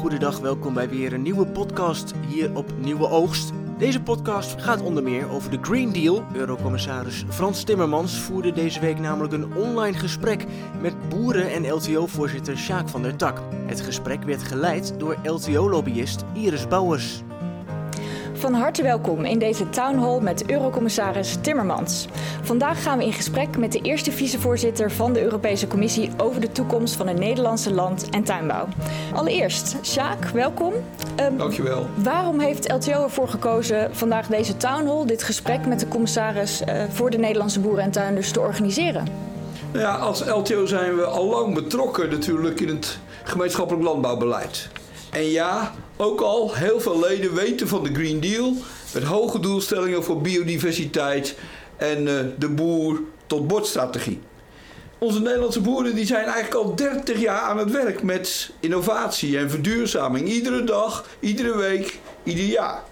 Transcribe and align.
Goedendag, 0.00 0.38
welkom 0.38 0.74
bij 0.74 0.88
weer 0.88 1.12
een 1.12 1.22
nieuwe 1.22 1.46
podcast 1.46 2.12
hier 2.28 2.56
op 2.56 2.72
Nieuwe 2.78 3.08
Oogst. 3.08 3.52
Deze 3.78 4.02
podcast 4.02 4.62
gaat 4.62 4.82
onder 4.82 5.02
meer 5.02 5.30
over 5.30 5.50
de 5.50 5.58
Green 5.60 5.92
Deal. 5.92 6.24
Eurocommissaris 6.32 7.24
Frans 7.28 7.64
Timmermans 7.64 8.18
voerde 8.18 8.52
deze 8.52 8.80
week 8.80 8.98
namelijk 8.98 9.32
een 9.32 9.54
online 9.54 9.98
gesprek 9.98 10.46
met 10.80 11.08
boeren 11.08 11.52
en 11.52 11.72
LTO-voorzitter 11.72 12.58
Sjaak 12.58 12.88
van 12.88 13.02
der 13.02 13.16
Tak. 13.16 13.42
Het 13.66 13.80
gesprek 13.80 14.22
werd 14.22 14.42
geleid 14.42 14.94
door 14.98 15.16
LTO-lobbyist 15.22 16.24
Iris 16.34 16.68
Bouwers. 16.68 17.22
Van 18.40 18.54
harte 18.54 18.82
welkom 18.82 19.24
in 19.24 19.38
deze 19.38 19.68
townhall 19.70 20.20
met 20.20 20.50
Eurocommissaris 20.50 21.36
Timmermans. 21.40 22.06
Vandaag 22.42 22.82
gaan 22.82 22.98
we 22.98 23.04
in 23.04 23.12
gesprek 23.12 23.58
met 23.58 23.72
de 23.72 23.80
eerste 23.80 24.12
vicevoorzitter 24.12 24.90
van 24.90 25.12
de 25.12 25.22
Europese 25.22 25.66
Commissie 25.66 26.10
over 26.16 26.40
de 26.40 26.52
toekomst 26.52 26.94
van 26.94 27.06
de 27.06 27.12
Nederlandse 27.12 27.72
land- 27.72 28.10
en 28.10 28.24
tuinbouw. 28.24 28.68
Allereerst, 29.14 29.76
Sjaak, 29.82 30.24
welkom. 30.24 30.72
Um, 31.20 31.36
Dankjewel. 31.36 31.86
Waarom 31.94 32.38
heeft 32.38 32.72
LTO 32.72 33.02
ervoor 33.02 33.28
gekozen 33.28 33.94
vandaag 33.94 34.26
deze 34.26 34.56
townhall, 34.56 35.06
dit 35.06 35.22
gesprek 35.22 35.66
met 35.66 35.80
de 35.80 35.88
commissaris 35.88 36.62
uh, 36.62 36.82
voor 36.92 37.10
de 37.10 37.18
Nederlandse 37.18 37.60
boeren 37.60 37.84
en 37.84 37.90
tuinders 37.90 38.30
te 38.30 38.40
organiseren? 38.40 39.06
Nou 39.72 39.84
ja, 39.84 39.94
als 39.94 40.24
LTO 40.26 40.66
zijn 40.66 40.96
we 40.96 41.04
al 41.04 41.26
lang 41.26 41.54
betrokken 41.54 42.10
natuurlijk 42.10 42.60
in 42.60 42.68
het 42.68 42.98
gemeenschappelijk 43.22 43.84
landbouwbeleid. 43.84 44.68
En 45.10 45.24
ja, 45.24 45.72
ook 46.00 46.20
al 46.20 46.54
heel 46.54 46.80
veel 46.80 47.00
leden 47.00 47.34
weten 47.34 47.68
van 47.68 47.84
de 47.84 47.94
Green 47.94 48.20
Deal 48.20 48.54
met 48.94 49.02
hoge 49.02 49.40
doelstellingen 49.40 50.04
voor 50.04 50.20
biodiversiteit 50.20 51.36
en 51.76 52.06
uh, 52.06 52.20
de 52.38 52.48
boer 52.48 53.00
tot 53.26 53.46
bordstrategie. 53.46 54.20
Onze 54.98 55.20
Nederlandse 55.20 55.60
boeren 55.60 55.94
die 55.94 56.06
zijn 56.06 56.24
eigenlijk 56.24 56.54
al 56.54 56.74
30 56.74 57.20
jaar 57.20 57.40
aan 57.40 57.58
het 57.58 57.70
werk 57.70 58.02
met 58.02 58.50
innovatie 58.60 59.38
en 59.38 59.50
verduurzaming. 59.50 60.28
Iedere 60.28 60.64
dag, 60.64 61.06
iedere 61.20 61.56
week, 61.56 61.98
ieder 62.22 62.44
jaar. 62.44 62.82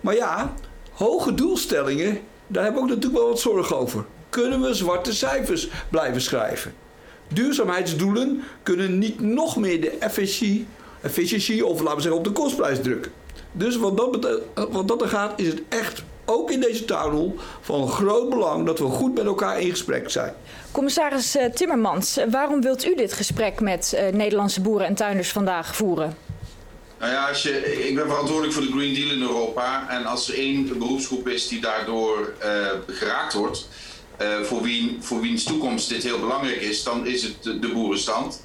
Maar 0.00 0.14
ja, 0.14 0.54
hoge 0.92 1.34
doelstellingen, 1.34 2.20
daar 2.46 2.62
hebben 2.62 2.82
we 2.82 2.88
ook 2.88 2.94
natuurlijk 2.94 3.22
wel 3.22 3.30
wat 3.30 3.40
zorgen 3.40 3.76
over. 3.76 4.04
Kunnen 4.28 4.60
we 4.60 4.74
zwarte 4.74 5.14
cijfers 5.14 5.68
blijven 5.90 6.20
schrijven? 6.20 6.74
Duurzaamheidsdoelen 7.28 8.42
kunnen 8.62 8.98
niet 8.98 9.20
nog 9.20 9.56
meer 9.56 9.80
de 9.80 9.98
FSC 10.10 10.44
efficiëntie 11.06 11.66
of 11.66 11.80
laten 11.80 11.96
we 11.96 12.02
zeggen 12.02 12.18
op 12.18 12.24
de 12.24 12.32
kostprijs 12.32 12.80
drukken. 12.82 13.12
Dus 13.52 13.76
wat 13.76 13.96
dat, 13.96 14.40
wat 14.70 14.88
dat 14.88 15.02
er 15.02 15.08
gaat, 15.08 15.40
is 15.40 15.46
het 15.46 15.62
echt 15.68 16.02
ook 16.24 16.50
in 16.50 16.60
deze 16.60 16.84
tunnel 16.84 17.34
van 17.60 17.88
groot 17.88 18.30
belang 18.30 18.66
dat 18.66 18.78
we 18.78 18.84
goed 18.84 19.14
met 19.14 19.24
elkaar 19.24 19.60
in 19.60 19.70
gesprek 19.70 20.10
zijn. 20.10 20.34
Commissaris 20.70 21.36
eh, 21.36 21.50
Timmermans, 21.50 22.18
waarom 22.30 22.60
wilt 22.60 22.86
u 22.86 22.94
dit 22.94 23.12
gesprek 23.12 23.60
met 23.60 23.98
Nederlandse 24.12 24.60
boeren 24.60 24.86
en 24.86 24.94
tuinders 24.94 25.28
vandaag 25.28 25.76
voeren? 25.76 26.16
Nou 26.98 27.12
ja, 27.12 27.28
als 27.28 27.42
je, 27.42 27.86
ik 27.88 27.94
ben 27.94 28.06
verantwoordelijk 28.06 28.52
voor 28.52 28.62
de 28.62 28.72
Green 28.72 28.94
Deal 28.94 29.10
in 29.10 29.20
Europa. 29.20 29.90
En 29.90 30.06
als 30.06 30.28
er 30.28 30.34
één 30.34 30.78
beroepsgroep 30.78 31.28
is 31.28 31.48
die 31.48 31.60
daardoor 31.60 32.34
uh, 32.44 32.46
geraakt 32.86 33.32
wordt, 33.32 33.68
uh, 34.22 34.40
voor, 34.40 34.62
wie, 34.62 34.96
voor 35.00 35.20
wiens 35.20 35.44
toekomst 35.44 35.88
dit 35.88 36.02
heel 36.02 36.18
belangrijk 36.18 36.60
is, 36.60 36.82
dan 36.82 37.06
is 37.06 37.22
het 37.22 37.42
de, 37.42 37.58
de 37.58 37.68
boerenstand. 37.68 38.42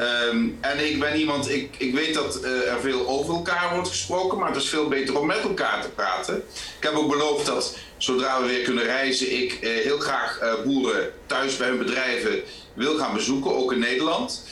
Um, 0.00 0.58
en 0.60 0.86
ik 0.90 1.00
ben 1.00 1.16
iemand, 1.16 1.50
ik, 1.50 1.74
ik 1.78 1.94
weet 1.94 2.14
dat 2.14 2.44
uh, 2.44 2.72
er 2.72 2.80
veel 2.80 3.08
over 3.08 3.34
elkaar 3.34 3.74
wordt 3.74 3.88
gesproken, 3.88 4.38
maar 4.38 4.48
het 4.48 4.62
is 4.62 4.68
veel 4.68 4.88
beter 4.88 5.18
om 5.18 5.26
met 5.26 5.40
elkaar 5.42 5.82
te 5.82 5.88
praten. 5.88 6.36
Ik 6.78 6.82
heb 6.82 6.94
ook 6.94 7.10
beloofd 7.10 7.46
dat 7.46 7.76
zodra 7.96 8.40
we 8.40 8.46
weer 8.46 8.62
kunnen 8.62 8.84
reizen, 8.84 9.32
ik 9.42 9.58
uh, 9.60 9.70
heel 9.82 9.98
graag 9.98 10.40
uh, 10.42 10.52
boeren 10.64 11.10
thuis 11.26 11.56
bij 11.56 11.68
hun 11.68 11.78
bedrijven 11.78 12.42
wil 12.74 12.96
gaan 12.98 13.14
bezoeken, 13.14 13.56
ook 13.56 13.72
in 13.72 13.78
Nederland. 13.78 14.42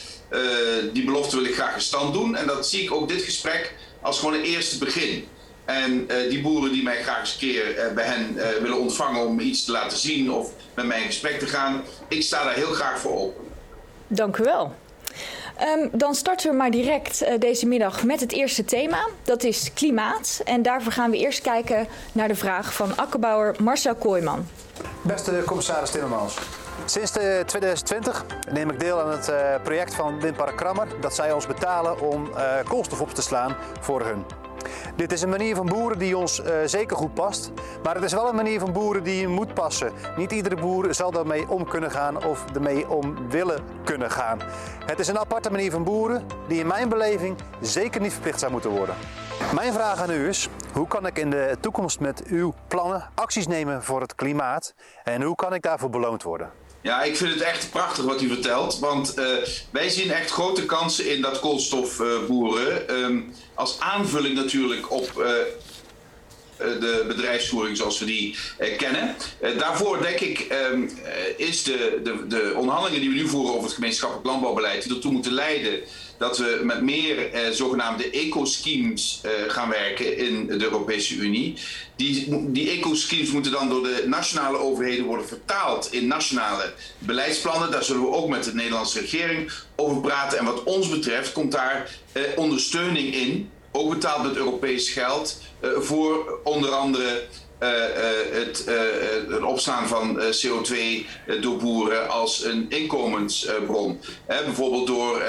die 0.93 1.05
belofte 1.05 1.37
wil 1.37 1.45
ik 1.45 1.55
graag 1.55 1.75
in 1.75 1.81
stand 1.81 2.15
doen 2.15 2.37
en 2.37 2.47
dat 2.47 2.69
zie 2.69 2.83
ik 2.83 2.93
ook 2.93 3.09
dit 3.09 3.23
gesprek 3.23 3.75
als 4.01 4.19
gewoon 4.19 4.35
een 4.35 4.45
eerste 4.45 4.79
begin. 4.79 5.29
En 5.65 6.07
die 6.29 6.41
boeren 6.41 6.73
die 6.73 6.83
mij 6.83 7.03
graag 7.03 7.21
eens 7.21 7.33
een 7.33 7.39
keer 7.39 7.93
bij 7.95 8.05
hen 8.05 8.35
willen 8.63 8.79
ontvangen 8.79 9.27
om 9.27 9.41
iets 9.41 9.65
te 9.65 9.73
laten 9.73 9.99
zien 9.99 10.33
of 10.33 10.51
met 10.75 10.87
mij 10.87 11.01
in 11.01 11.07
gesprek 11.07 11.39
te 11.39 11.47
gaan, 11.47 11.83
ik 12.09 12.23
sta 12.23 12.45
daar 12.45 12.55
heel 12.55 12.73
graag 12.73 12.99
voor 12.99 13.17
open. 13.17 13.45
Dank 14.07 14.37
u 14.37 14.43
wel. 14.43 14.75
Um, 15.61 15.89
dan 15.93 16.15
starten 16.15 16.51
we 16.51 16.57
maar 16.57 16.71
direct 16.71 17.23
uh, 17.23 17.39
deze 17.39 17.67
middag 17.67 18.05
met 18.05 18.21
het 18.21 18.33
eerste 18.33 18.65
thema. 18.65 19.09
Dat 19.23 19.43
is 19.43 19.73
klimaat. 19.73 20.41
En 20.45 20.63
daarvoor 20.63 20.93
gaan 20.93 21.11
we 21.11 21.17
eerst 21.17 21.41
kijken 21.41 21.87
naar 22.13 22.29
de 22.29 22.35
vraag 22.35 22.75
van 22.75 22.97
akkerbouwer 22.97 23.55
Marcel 23.63 23.95
Kooijman. 23.95 24.47
Beste 25.03 25.43
commissaris 25.47 25.91
Timmermans. 25.91 26.39
Sinds 26.85 27.11
2020 27.11 28.25
neem 28.51 28.71
ik 28.71 28.81
deel 28.81 29.01
aan 29.01 29.11
het 29.11 29.29
uh, 29.29 29.55
project 29.63 29.95
van 29.95 30.21
Windpark 30.21 30.57
Krammer 30.57 30.87
dat 31.01 31.15
zij 31.15 31.33
ons 31.33 31.47
betalen 31.47 32.01
om 32.01 32.27
uh, 32.27 32.53
koolstof 32.69 33.01
op 33.01 33.15
te 33.15 33.23
slaan 33.23 33.57
voor 33.81 34.05
hun. 34.05 34.44
Dit 34.97 35.13
is 35.13 35.23
een 35.23 35.29
manier 35.29 35.57
van 35.57 35.67
boeren 35.67 35.99
die 35.99 36.17
ons 36.17 36.41
uh, 36.41 36.47
zeker 36.65 36.97
goed 36.97 37.15
past, 37.15 37.51
maar 37.83 37.95
het 37.95 38.05
is 38.05 38.13
wel 38.13 38.29
een 38.29 38.35
manier 38.35 38.61
van 38.61 38.73
boeren 38.73 39.03
die 39.03 39.29
moet 39.29 39.55
passen. 39.55 39.93
Niet 40.17 40.33
iedere 40.33 40.57
boer 40.57 40.95
zal 40.95 41.11
daarmee 41.11 41.49
om 41.49 41.69
kunnen 41.69 41.91
gaan 41.91 42.25
of 42.25 42.45
ermee 42.55 42.89
om 42.89 43.31
willen 43.31 43.63
kunnen 43.85 44.11
gaan. 44.11 44.41
Het 44.87 44.99
is 44.99 45.09
een 45.09 45.19
aparte 45.19 45.51
manier 45.51 45.71
van 45.71 45.85
boeren 45.85 46.27
die 46.49 46.61
in 46.61 46.67
mijn 46.67 46.89
beleving 46.89 47.37
zeker 47.61 48.01
niet 48.01 48.13
verplicht 48.13 48.41
zou 48.41 48.53
moeten 48.53 48.71
worden. 48.71 48.95
Mijn 49.55 49.73
vraag 49.73 50.01
aan 50.01 50.11
u 50.11 50.29
is, 50.29 50.49
hoe 50.73 50.87
kan 50.87 51.07
ik 51.07 51.19
in 51.19 51.31
de 51.31 51.57
toekomst 51.61 52.01
met 52.01 52.25
uw 52.27 52.55
plannen 52.69 53.09
acties 53.15 53.47
nemen 53.47 53.83
voor 53.83 54.01
het 54.01 54.15
klimaat 54.15 54.75
en 55.05 55.23
hoe 55.23 55.35
kan 55.35 55.55
ik 55.55 55.63
daarvoor 55.63 55.91
beloond 55.91 56.23
worden? 56.23 56.51
Ja, 56.85 57.03
ik 57.03 57.17
vind 57.17 57.33
het 57.33 57.43
echt 57.43 57.71
prachtig 57.71 58.05
wat 58.05 58.23
u 58.23 58.29
vertelt. 58.29 58.79
Want 58.79 59.19
uh, 59.19 59.25
wij 59.71 59.89
zien 59.89 60.11
echt 60.11 60.31
grote 60.31 60.67
kansen 60.67 61.11
in 61.11 61.21
dat 61.21 61.41
koolstofboeren. 61.41 63.03
Um, 63.03 63.33
als 63.55 63.81
aanvulling 63.81 64.35
natuurlijk 64.35 64.91
op 64.91 65.11
uh, 65.19 65.27
de 66.59 67.05
bedrijfsvoering 67.07 67.77
zoals 67.77 67.99
we 67.99 68.05
die 68.05 68.37
kennen. 68.77 69.17
daarvoor 69.59 70.03
denk 70.03 70.21
ik 70.21 70.47
um, 70.73 70.91
is 71.37 71.63
de, 71.63 72.01
de, 72.03 72.27
de 72.27 72.53
onderhandelingen 72.57 73.01
die 73.01 73.11
we 73.11 73.23
nu 73.23 73.29
voeren 73.29 73.53
over 73.53 73.65
het 73.65 73.75
gemeenschappelijk 73.75 74.27
landbouwbeleid... 74.27 74.83
die 74.83 74.95
ertoe 74.95 75.13
moeten 75.13 75.33
leiden 75.33 75.81
dat 76.19 76.39
we 76.39 76.61
met 76.63 76.83
meer 76.83 77.33
eh, 77.33 77.51
zogenaamde 77.51 78.11
eco-schemes 78.11 79.21
eh, 79.23 79.31
gaan 79.49 79.69
werken 79.69 80.17
in 80.17 80.47
de 80.47 80.65
Europese 80.65 81.15
Unie. 81.15 81.55
Die, 81.97 82.51
die 82.53 82.71
eco-schemes 82.71 83.31
moeten 83.31 83.53
dan 83.53 83.69
door 83.69 83.83
de 83.83 84.05
nationale 84.07 84.59
overheden 84.59 85.05
worden 85.05 85.27
vertaald 85.27 85.93
in 85.93 86.07
nationale 86.07 86.73
beleidsplannen. 86.99 87.71
Daar 87.71 87.85
zullen 87.85 88.03
we 88.03 88.11
ook 88.11 88.29
met 88.29 88.45
de 88.45 88.55
Nederlandse 88.55 89.01
regering 89.01 89.53
over 89.77 90.01
praten. 90.01 90.39
En 90.39 90.45
wat 90.45 90.63
ons 90.63 90.89
betreft 90.89 91.33
komt 91.33 91.53
daar 91.53 91.91
eh, 92.13 92.23
ondersteuning 92.37 93.15
in, 93.15 93.51
ook 93.73 93.91
betaald 93.91 94.23
met 94.23 94.37
Europees 94.37 94.91
geld, 94.91 95.41
eh, 95.61 95.71
voor 95.79 96.39
onder 96.45 96.71
andere 96.71 97.23
uh, 97.63 97.69
uh, 97.69 97.77
het, 98.33 98.67
uh, 99.29 99.47
opslaan 99.47 99.89
van 99.89 100.21
CO2 100.21 100.77
door 101.41 101.57
boeren 101.57 102.09
als 102.09 102.45
een 102.45 102.67
inkomensbron. 102.69 104.01
bijvoorbeeld 104.27 104.87
door 104.87 105.23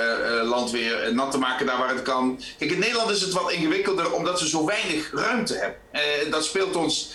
land 0.43 0.71
weer 0.71 1.13
nat 1.13 1.31
te 1.31 1.37
maken 1.37 1.65
daar 1.65 1.77
waar 1.77 1.89
het 1.89 2.01
kan. 2.01 2.39
Kijk, 2.57 2.71
in 2.71 2.79
Nederland 2.79 3.09
is 3.09 3.21
het 3.21 3.33
wat 3.33 3.51
ingewikkelder 3.51 4.13
omdat 4.13 4.41
we 4.41 4.47
zo 4.47 4.65
weinig 4.65 5.11
ruimte 5.13 5.53
hebben. 5.53 5.84
Dat 6.29 6.45
speelt 6.45 6.75
ons 6.75 7.09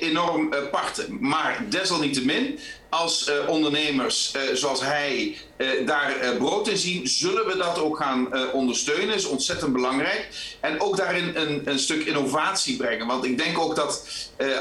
enorm 0.00 0.54
parten. 0.70 1.16
Maar 1.20 1.64
desalniettemin 1.68 2.58
als 2.90 3.30
ondernemers 3.46 4.34
zoals 4.52 4.80
hij 4.80 5.36
daar 5.86 6.14
brood 6.38 6.68
in 6.68 6.76
zien, 6.76 7.06
zullen 7.06 7.46
we 7.46 7.56
dat 7.56 7.78
ook 7.78 7.96
gaan 7.96 8.52
ondersteunen. 8.52 9.14
Is 9.14 9.24
ontzettend 9.24 9.72
belangrijk. 9.72 10.28
En 10.60 10.80
ook 10.80 10.96
daarin 10.96 11.36
een, 11.36 11.62
een 11.64 11.78
stuk 11.78 12.04
innovatie 12.04 12.76
brengen. 12.76 13.06
Want 13.06 13.24
ik 13.24 13.38
denk 13.38 13.58
ook 13.58 13.76
dat 13.76 14.06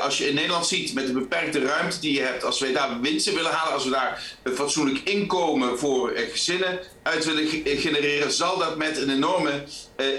als 0.02 0.18
je 0.18 0.28
in 0.28 0.36
Nederland 0.36 0.68
ziet 0.68 0.94
met 0.94 1.08
de 1.08 1.14
beperkte 1.14 1.60
ruimte 1.60 2.00
die 2.00 2.14
je 2.14 2.22
hebt, 2.22 2.44
als 2.44 2.60
wij 2.60 2.74
daar 2.74 3.00
winsten 3.02 3.34
willen 3.34 3.52
halen, 3.52 3.74
als 3.74 3.84
we 3.84 3.90
daar 3.90 4.24
een 4.44 4.56
fatsoenlijk 4.56 5.10
inkomen 5.10 5.80
voor 5.80 6.14
gezinnen 6.32 6.80
uit 7.04 7.26
willen 7.26 7.48
genereren, 7.66 8.32
zal 8.32 8.58
dat 8.58 8.78
met 8.78 8.98
een 8.98 9.10
enorme 9.10 9.64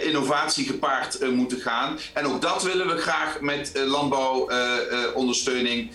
innovatie 0.03 0.67
gepaard 0.67 1.31
moeten 1.31 1.61
gaan. 1.61 1.99
En 2.13 2.27
ook 2.27 2.43
dat 2.43 2.63
willen 2.63 2.87
we 2.87 2.97
graag 2.97 3.18
met 3.41 3.73
landbouwondersteuning 3.75 5.91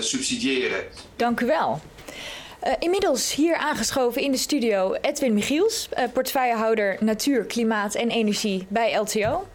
subsidiëren. 0.00 0.84
Dank 1.16 1.40
u 1.40 1.46
wel. 1.46 1.80
Uh, 2.66 2.72
inmiddels 2.78 3.34
hier 3.34 3.56
aangeschoven 3.56 4.22
in 4.22 4.30
de 4.30 4.38
studio 4.38 4.94
Edwin 5.00 5.34
Michiels, 5.34 5.88
uh, 5.98 6.04
portefeuillehouder 6.12 6.96
Natuur, 7.00 7.44
Klimaat 7.44 7.94
en 7.94 8.10
Energie 8.10 8.66
bij 8.68 8.96
LTO. 8.96 9.46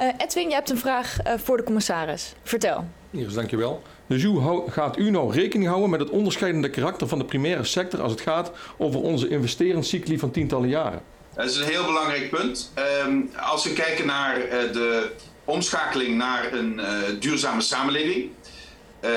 Uh, 0.00 0.06
Edwin, 0.18 0.48
je 0.48 0.54
hebt 0.54 0.70
een 0.70 0.78
vraag 0.78 1.16
voor 1.36 1.56
de 1.56 1.62
commissaris. 1.62 2.32
Vertel. 2.42 2.84
Iris, 3.10 3.34
dankjewel. 3.34 3.82
Dus 4.06 4.24
hoe 4.24 4.70
gaat 4.70 4.98
u 4.98 5.10
nou 5.10 5.32
rekening 5.32 5.68
houden 5.68 5.90
met 5.90 6.00
het 6.00 6.10
onderscheidende 6.10 6.70
karakter 6.70 7.08
van 7.08 7.18
de 7.18 7.24
primaire 7.24 7.64
sector 7.64 8.02
als 8.02 8.12
het 8.12 8.20
gaat 8.20 8.50
over 8.78 9.00
onze 9.00 9.28
investeringscycli 9.28 10.18
van 10.18 10.30
tientallen 10.30 10.68
jaren? 10.68 11.02
Dat 11.34 11.44
is 11.44 11.56
een 11.56 11.68
heel 11.68 11.84
belangrijk 11.84 12.30
punt. 12.30 12.72
Um, 13.06 13.30
als 13.36 13.64
we 13.64 13.72
kijken 13.72 14.06
naar 14.06 14.34
de 14.72 15.10
omschakeling 15.50 16.16
naar 16.16 16.52
een 16.52 16.80
duurzame 17.20 17.60
samenleving, 17.60 18.30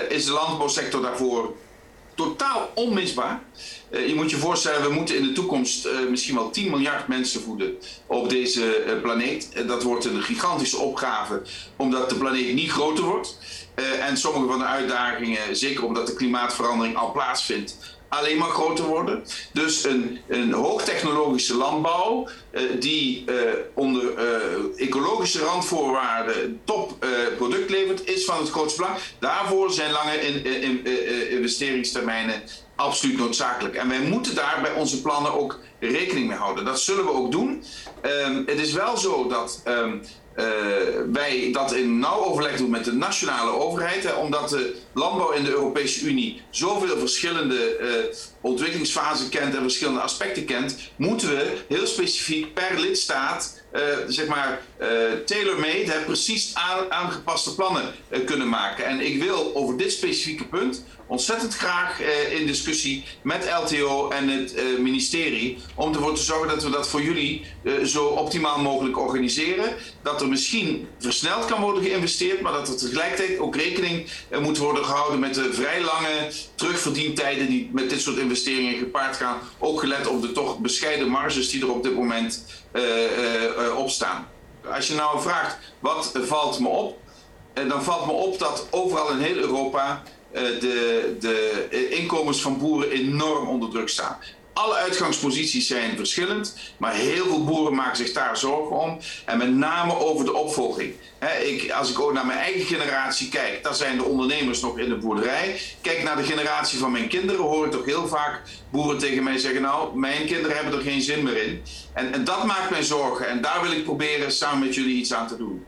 is 0.09 0.25
de 0.25 0.31
landbouwsector 0.31 1.01
daarvoor 1.01 1.55
totaal 2.15 2.69
onmisbaar. 2.75 3.41
Uh, 3.89 4.07
je 4.07 4.15
moet 4.15 4.29
je 4.29 4.37
voorstellen, 4.37 4.81
we 4.81 4.93
moeten 4.93 5.17
in 5.17 5.23
de 5.23 5.31
toekomst 5.31 5.87
misschien 6.09 6.35
wel 6.35 6.49
10 6.49 6.69
miljard 6.69 7.07
mensen 7.07 7.41
voeden 7.41 7.77
op 8.05 8.29
deze 8.29 8.97
planeet. 9.01 9.67
dat 9.67 9.83
wordt 9.83 10.05
een 10.05 10.21
gigantische 10.21 10.77
opgave, 10.77 11.41
omdat 11.75 12.09
de 12.09 12.15
planeet 12.15 12.53
niet 12.53 12.71
groter 12.71 13.03
wordt. 13.03 13.37
en 13.99 14.17
sommige 14.17 14.47
van 14.47 14.59
de 14.59 14.65
uitdagingen, 14.65 15.55
zeker 15.55 15.85
omdat 15.85 16.07
de 16.07 16.15
klimaatverandering 16.15 16.95
al 16.95 17.11
plaatsvindt, 17.11 17.92
alleen 18.17 18.37
maar 18.37 18.49
groter 18.49 18.85
worden. 18.85 19.23
Dus 19.53 19.83
een, 19.83 20.19
een 20.27 20.51
hoogtechnologische 20.53 21.55
landbouw 21.55 22.27
uh, 22.51 22.61
die 22.79 23.23
uh, 23.25 23.35
onder 23.73 24.03
uh, 24.03 24.85
ecologische 24.87 25.39
randvoorwaarden 25.39 26.61
top 26.63 27.05
product 27.37 27.69
levert, 27.69 28.07
is 28.07 28.25
van 28.25 28.37
het 28.37 28.49
grootste 28.49 28.81
belang. 28.81 28.99
Daarvoor 29.19 29.71
zijn 29.71 29.91
lange 29.91 30.15
in, 30.15 30.45
in, 30.61 30.85
investeringstermijnen 31.29 32.43
absoluut 32.75 33.17
noodzakelijk. 33.17 33.75
En 33.75 33.89
wij 33.89 33.99
moeten 33.99 34.35
daar 34.35 34.59
bij 34.61 34.73
onze 34.73 35.01
plannen 35.01 35.33
ook 35.33 35.59
rekening 35.79 36.27
mee 36.27 36.37
houden. 36.37 36.65
Dat 36.65 36.79
zullen 36.79 37.05
we 37.05 37.11
ook 37.11 37.31
doen. 37.31 37.63
Um, 38.05 38.43
het 38.45 38.59
is 38.59 38.73
wel 38.73 38.97
zo 38.97 39.27
dat 39.27 39.61
um, 39.67 40.01
uh, 40.37 40.45
wij 41.11 41.49
dat 41.51 41.73
in 41.73 41.99
nauw 41.99 42.23
overleg 42.23 42.57
doen 42.57 42.69
met 42.69 42.85
de 42.85 42.93
nationale 42.93 43.51
overheid. 43.51 44.03
Hè, 44.03 44.13
omdat 44.13 44.49
de 44.49 44.75
landbouw 44.93 45.31
in 45.31 45.43
de 45.43 45.51
Europese 45.51 46.05
Unie 46.05 46.41
zoveel 46.49 46.97
verschillende 46.97 47.77
uh, 47.79 48.15
ontwikkelingsfasen 48.41 49.29
kent 49.29 49.55
en 49.55 49.61
verschillende 49.61 50.01
aspecten 50.01 50.45
kent, 50.45 50.77
moeten 50.95 51.27
we 51.27 51.57
heel 51.67 51.87
specifiek 51.87 52.53
per 52.53 52.79
lidstaat 52.79 53.62
zeg 54.07 54.27
maar, 54.27 54.61
uh, 54.81 54.87
tailor-made, 55.25 56.03
precies 56.05 56.51
aan, 56.53 56.91
aangepaste 56.91 57.55
plannen 57.55 57.83
uh, 58.09 58.25
kunnen 58.25 58.49
maken. 58.49 58.85
En 58.85 58.99
ik 58.99 59.23
wil 59.23 59.55
over 59.55 59.77
dit 59.77 59.91
specifieke 59.91 60.47
punt 60.47 60.83
ontzettend 61.07 61.55
graag 61.55 61.99
in 62.31 62.45
discussie 62.47 63.03
met 63.21 63.49
LTO 63.63 64.09
en 64.09 64.27
het 64.27 64.55
ministerie, 64.79 65.57
om 65.75 65.93
ervoor 65.93 66.15
te 66.15 66.23
zorgen 66.23 66.47
dat 66.47 66.63
we 66.63 66.69
dat 66.69 66.89
voor 66.89 67.01
jullie 67.01 67.45
zo 67.85 68.05
optimaal 68.05 68.59
mogelijk 68.59 68.99
organiseren. 68.99 69.75
Dat 70.03 70.21
er 70.21 70.27
misschien 70.27 70.87
versneld 70.99 71.45
kan 71.45 71.61
worden 71.61 71.83
geïnvesteerd, 71.83 72.41
maar 72.41 72.51
dat 72.51 72.67
er 72.67 72.77
tegelijkertijd 72.77 73.39
ook 73.39 73.55
rekening 73.55 74.07
moet 74.41 74.57
worden 74.57 74.85
gehouden 74.85 75.19
met 75.19 75.33
de 75.33 75.53
vrij 75.53 75.81
lange 75.81 76.31
terugverdientijden 76.55 77.47
die 77.47 77.69
met 77.73 77.89
dit 77.89 78.01
soort 78.01 78.17
investeringen 78.17 78.77
gepaard 78.77 79.17
gaan. 79.17 79.39
Ook 79.59 79.79
gelet 79.79 80.07
op 80.07 80.21
de 80.21 80.31
toch 80.31 80.59
bescheiden 80.59 81.07
marges 81.07 81.49
die 81.49 81.61
er 81.61 81.71
op 81.71 81.83
dit 81.83 81.95
moment 81.95 82.43
opstaan. 83.71 84.27
Als 84.75 84.87
je 84.87 84.95
nou 84.95 85.21
vraagt 85.21 85.57
wat 85.79 86.11
valt 86.13 86.59
me 86.59 86.67
op, 86.67 86.97
dan 87.53 87.83
valt 87.83 88.05
me 88.05 88.11
op 88.11 88.39
dat 88.39 88.67
overal 88.69 89.09
in 89.09 89.17
heel 89.17 89.35
Europa 89.35 90.03
de, 90.31 91.15
de 91.19 91.89
inkomens 91.89 92.41
van 92.41 92.57
boeren 92.57 92.91
enorm 92.91 93.47
onder 93.47 93.69
druk 93.69 93.89
staan. 93.89 94.17
Alle 94.53 94.75
uitgangsposities 94.75 95.67
zijn 95.67 95.97
verschillend, 95.97 96.55
maar 96.77 96.93
heel 96.93 97.25
veel 97.25 97.43
boeren 97.43 97.75
maken 97.75 97.97
zich 97.97 98.13
daar 98.13 98.37
zorgen 98.37 98.79
om. 98.79 98.99
En 99.25 99.37
met 99.37 99.55
name 99.55 99.99
over 99.99 100.25
de 100.25 100.33
opvolging. 100.33 100.93
ik, 101.43 101.71
als 101.71 101.91
ik 101.91 101.99
ook 101.99 102.13
naar 102.13 102.25
mijn 102.25 102.39
eigen 102.39 102.65
generatie 102.65 103.29
kijk, 103.29 103.63
daar 103.63 103.75
zijn 103.75 103.97
de 103.97 104.03
ondernemers 104.03 104.61
nog 104.61 104.77
in 104.77 104.89
de 104.89 104.97
boerderij. 104.97 105.59
Kijk 105.81 106.03
naar 106.03 106.17
de 106.17 106.23
generatie 106.23 106.79
van 106.79 106.91
mijn 106.91 107.07
kinderen, 107.07 107.41
hoor 107.41 107.65
ik 107.65 107.71
toch 107.71 107.85
heel 107.85 108.07
vaak 108.07 108.41
boeren 108.69 108.97
tegen 108.97 109.23
mij 109.23 109.37
zeggen: 109.37 109.61
Nou, 109.61 109.97
mijn 109.97 110.25
kinderen 110.25 110.55
hebben 110.55 110.73
er 110.73 110.85
geen 110.85 111.01
zin 111.01 111.23
meer 111.23 111.37
in. 111.37 111.61
En, 111.93 112.13
en 112.13 112.23
dat 112.23 112.45
maakt 112.45 112.69
mij 112.69 112.83
zorgen. 112.83 113.27
En 113.27 113.41
daar 113.41 113.61
wil 113.61 113.71
ik 113.71 113.83
proberen 113.83 114.31
samen 114.31 114.65
met 114.65 114.75
jullie 114.75 114.95
iets 114.95 115.13
aan 115.13 115.27
te 115.27 115.37
doen. 115.37 115.65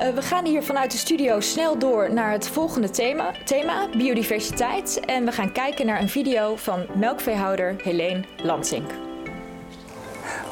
Uh, 0.00 0.08
we 0.08 0.22
gaan 0.22 0.44
hier 0.44 0.62
vanuit 0.62 0.90
de 0.90 0.98
studio 0.98 1.40
snel 1.40 1.78
door 1.78 2.12
naar 2.12 2.32
het 2.32 2.48
volgende 2.48 2.90
thema, 2.90 3.32
thema, 3.44 3.88
biodiversiteit. 3.96 5.00
En 5.04 5.24
we 5.24 5.32
gaan 5.32 5.52
kijken 5.52 5.86
naar 5.86 6.00
een 6.00 6.08
video 6.08 6.56
van 6.56 6.86
melkveehouder 6.94 7.76
Helene 7.82 8.24
Lansink. 8.42 9.09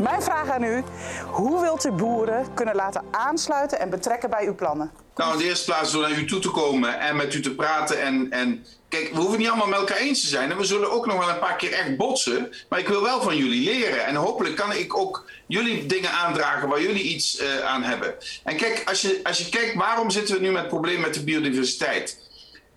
Mijn 0.03 0.23
vraag 0.23 0.49
aan 0.49 0.63
u, 0.63 0.83
hoe 1.27 1.61
wilt 1.61 1.85
u 1.85 1.91
boeren 1.91 2.55
kunnen 2.55 2.75
laten 2.75 3.03
aansluiten 3.11 3.79
en 3.81 3.91
betrekken 3.91 4.31
bij 4.31 4.47
uw 4.47 4.55
plannen? 4.55 4.91
Nou, 5.15 5.33
in 5.33 5.39
de 5.39 5.45
eerste 5.45 5.65
plaats 5.65 5.93
door 5.93 6.03
naar 6.03 6.19
u 6.19 6.25
toe 6.25 6.41
te 6.41 6.51
komen 6.51 7.01
en 7.01 7.17
met 7.17 7.35
u 7.35 7.41
te 7.41 7.55
praten. 7.55 8.03
En, 8.03 8.31
en 8.31 8.67
kijk, 8.89 9.11
we 9.13 9.21
hoeven 9.21 9.39
niet 9.39 9.49
allemaal 9.49 9.67
met 9.67 9.79
elkaar 9.79 9.97
eens 9.97 10.21
te 10.21 10.27
zijn. 10.27 10.51
En 10.51 10.57
we 10.57 10.65
zullen 10.65 10.93
ook 10.93 11.07
nog 11.07 11.19
wel 11.19 11.29
een 11.29 11.39
paar 11.39 11.57
keer 11.57 11.73
echt 11.73 11.97
botsen. 11.97 12.53
Maar 12.69 12.79
ik 12.79 12.89
wil 12.89 13.03
wel 13.03 13.23
van 13.23 13.37
jullie 13.37 13.65
leren. 13.65 14.07
En 14.07 14.15
hopelijk 14.15 14.57
kan 14.57 14.73
ik 14.73 14.97
ook 14.97 15.25
jullie 15.47 15.87
dingen 15.87 16.11
aandragen 16.11 16.69
waar 16.69 16.83
jullie 16.83 17.03
iets 17.03 17.41
uh, 17.41 17.61
aan 17.61 17.83
hebben. 17.83 18.15
En 18.45 18.57
kijk, 18.57 18.83
als 18.87 19.01
je, 19.01 19.21
als 19.23 19.39
je 19.39 19.49
kijkt, 19.49 19.75
waarom 19.75 20.11
zitten 20.11 20.35
we 20.35 20.41
nu 20.41 20.51
met 20.51 20.69
probleem 20.69 21.01
met 21.01 21.15
de 21.15 21.25
biodiversiteit? 21.25 22.19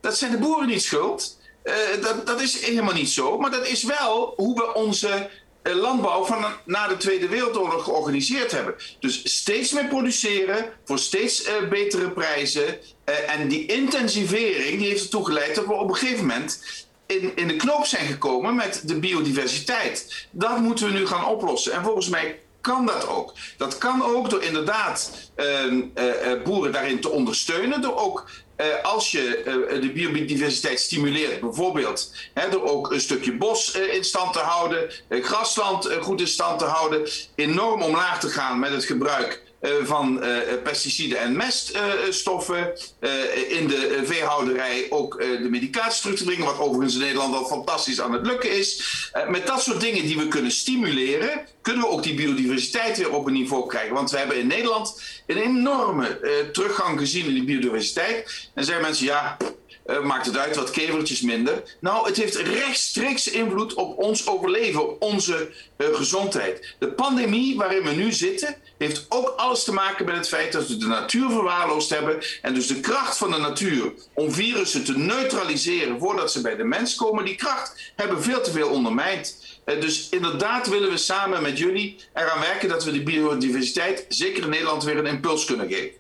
Dat 0.02 0.18
zijn 0.18 0.32
de 0.32 0.38
boeren 0.38 0.68
niet 0.68 0.84
schuld. 0.84 1.40
Uh, 1.64 1.74
dat, 2.02 2.28
dat 2.28 2.42
is 2.42 2.66
helemaal 2.66 2.94
niet 2.94 3.10
zo. 3.10 3.38
Maar 3.38 3.52
dat 3.52 3.68
is 3.68 3.84
wel 3.84 4.34
hoe 4.36 4.56
we 4.56 4.74
onze 4.74 5.08
eh, 5.08 5.22
landbouw 5.63 6.24
van 6.24 6.46
na 6.66 6.88
de 6.88 6.98
Tweede 6.98 7.28
Wereldoorlog 7.28 7.84
georganiseerd 7.84 8.52
hebben. 8.52 8.75
Dus 9.00 9.36
steeds 9.36 9.72
meer 9.72 9.88
produceren 9.88 10.66
voor 10.86 11.00
steeds 11.00 11.48
uh, 11.48 11.69
betere 11.69 12.12
prijzen. 12.12 12.63
Uh, 12.66 13.36
en 13.36 13.48
die 13.48 13.66
intensivering 13.66 14.81
heeft 14.81 15.04
ertoe 15.04 15.25
geleid 15.25 15.56
dat 15.56 15.66
we 15.66 15.74
op 15.74 15.90
een 15.90 15.96
gegeven 15.96 16.25
moment 16.25 16.62
in, 17.06 17.31
in 17.36 17.48
de 17.48 17.56
knoop 17.56 17.86
zijn 17.86 18.06
gekomen 18.06 18.56
met 18.56 18.81
de 18.86 19.00
biodiversiteit. 19.00 20.28
Dat 20.31 20.60
moeten 20.60 20.88
we 20.88 20.94
nu 20.94 21.08
gaan 21.08 21.25
oplossen. 21.25 21.74
En 21.74 21.84
volgens 21.84 22.10
mij 22.10 22.40
kan 22.62 22.86
dat 22.86 23.08
ook. 23.08 23.34
Dat 23.58 23.78
kan 23.78 24.04
ook 24.04 24.30
door 24.30 24.44
inderdaad 24.44 25.12
uh, 25.36 26.44
boeren 26.44 26.72
daarin 26.72 27.02
te 27.02 27.10
ondersteunen, 27.10 27.81
door 27.81 27.98
ook 27.98 28.30
uh, 28.58 28.66
als 28.84 29.12
je 29.12 29.42
de 29.81 29.92
biodiversiteit 29.92 30.80
stimuleert, 30.80 31.40
bijvoorbeeld 31.40 32.13
door 32.52 32.63
ook 32.63 32.92
een 32.92 33.02
stukje 33.02 33.38
bos 33.38 33.72
in 33.72 34.04
stand 34.04 34.34
te 34.34 34.40
houden, 34.40 34.92
grasland 35.10 35.90
goed 36.02 36.19
in 36.19 36.28
stand 36.28 36.60
te 36.60 36.66
houden, 36.66 37.10
enorm 37.36 37.81
omlaag 37.81 38.19
te 38.19 38.30
gaan 38.30 38.60
met 38.60 38.72
het 38.72 38.86
gebruik 38.86 39.50
van 39.84 40.24
uh, 40.24 40.38
pesticiden 40.63 41.19
en 41.19 41.36
meststoffen. 41.36 42.74
Uh, 43.00 43.52
in 43.52 43.68
de 43.68 44.02
veehouderij 44.04 44.86
ook 44.90 45.19
de 45.19 45.48
medicatie 45.50 46.02
terug 46.02 46.18
te 46.18 46.44
wat 46.44 46.60
overigens 46.60 46.94
in 46.94 47.00
Nederland 47.00 47.36
al 47.36 47.46
fantastisch 47.46 48.02
aan 48.02 48.13
het 48.13 48.25
lukken 48.25 48.58
is. 48.58 49.02
met 49.28 49.48
dat 49.48 49.62
soort 49.62 49.81
dingen 49.81 50.06
die 50.06 50.18
we 50.18 50.28
kunnen 50.28 50.52
stimuleren, 50.52 51.46
kunnen 51.62 51.84
we 51.84 51.90
ook 51.90 52.04
die 52.04 52.13
biodiversiteit 52.13 52.98
weer 52.98 53.12
op 53.12 53.25
een 53.28 53.34
niveau 53.34 53.68
krijgen. 53.68 53.94
Want 53.94 54.12
we 54.12 54.18
hebben 54.18 54.38
in 54.38 54.48
Nederland 54.48 55.02
een 55.28 55.38
enorme 55.38 56.19
teruggang 56.52 57.00
gezien 57.00 57.25
in 57.25 57.34
die 57.34 57.44
biodiversiteit. 57.44 58.50
En 58.54 58.66
zeggen 58.66 58.84
mensen, 58.84 59.06
ja, 59.06 59.38
uh, 59.86 60.04
maakt 60.04 60.25
het 60.25 60.38
uit 60.38 60.56
wat 60.56 60.72
kevertjes 60.72 61.22
minder. 61.22 61.63
Nou, 61.80 62.07
het 62.07 62.18
heeft 62.18 62.36
rechtstreeks 62.36 63.28
invloed 63.28 63.74
op 63.74 63.98
ons 63.98 64.28
overleven, 64.28 64.89
op 64.89 65.01
onze 65.01 65.51
uh, 65.78 65.95
gezondheid. 65.95 66.75
De 66.80 66.92
pandemie 66.92 67.57
waarin 67.57 67.83
we 67.83 67.92
nu 67.92 68.12
zitten, 68.12 68.56
heeft 68.78 69.06
ook 69.10 69.28
alles 69.28 69.63
te 69.63 69.74
maken 69.74 70.06
met 70.06 70.16
het 70.16 70.28
feit 70.28 70.51
dat 70.51 70.68
we 70.68 70.78
de 70.78 70.88
natuur 70.88 71.29
verwaarloosd 71.29 71.89
hebben. 71.89 72.20
En 72.41 72.53
dus 72.53 72.67
de 72.67 72.79
kracht 72.79 73.17
van 73.17 73.32
de 73.32 73.38
natuur 73.38 73.94
om 74.13 74.32
virussen 74.32 74.84
te 74.84 74.98
neutraliseren 74.98 76.00
voordat 76.00 76.32
ze 76.32 76.41
bij 76.41 76.56
de 76.56 76.63
mens 76.63 76.96
komen, 76.96 77.25
die 77.25 77.36
kracht 77.36 77.91
hebben 77.96 78.24
veel 78.24 78.41
te 78.41 78.51
veel 78.51 78.70
ondermijnd. 78.70 79.60
Uh, 79.65 79.82
dus 79.82 80.10
inderdaad 80.10 80.67
willen 80.67 80.89
we 80.89 80.98
samen 80.98 81.41
met 81.41 81.58
jullie 81.58 81.98
eraan 82.13 82.39
werken 82.39 82.70
dat 82.70 82.84
we 82.84 82.91
de 82.91 83.03
biodiversiteit, 83.03 84.06
zeker 84.08 84.44
in 84.44 84.50
Nederland, 84.50 84.84
weer 84.84 84.98
een 84.98 85.06
impuls 85.06 85.46
kunnen 85.46 85.67
geven. 85.67 86.00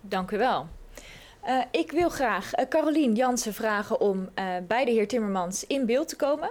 Dank 0.00 0.30
u 0.30 0.38
wel. 0.38 0.68
Uh, 1.48 1.60
ik 1.70 1.92
wil 1.92 2.08
graag 2.08 2.58
uh, 2.58 2.64
Carolien 2.68 3.14
Jansen 3.14 3.54
vragen 3.54 4.00
om 4.00 4.18
uh, 4.18 4.44
bij 4.66 4.84
de 4.84 4.90
heer 4.90 5.08
Timmermans 5.08 5.64
in 5.66 5.86
beeld 5.86 6.08
te 6.08 6.16
komen. 6.16 6.50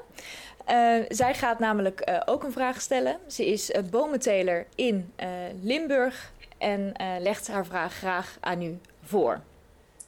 zij 1.09 1.33
gaat 1.33 1.59
namelijk 1.59 2.21
ook 2.25 2.43
een 2.43 2.51
vraag 2.51 2.81
stellen. 2.81 3.17
Ze 3.27 3.45
is 3.45 3.71
bomenteler 3.89 4.65
in 4.75 5.13
Limburg 5.61 6.31
en 6.57 6.93
legt 7.19 7.47
haar 7.47 7.65
vraag 7.65 7.93
graag 7.93 8.37
aan 8.39 8.61
u 8.61 8.79
voor. 9.03 9.41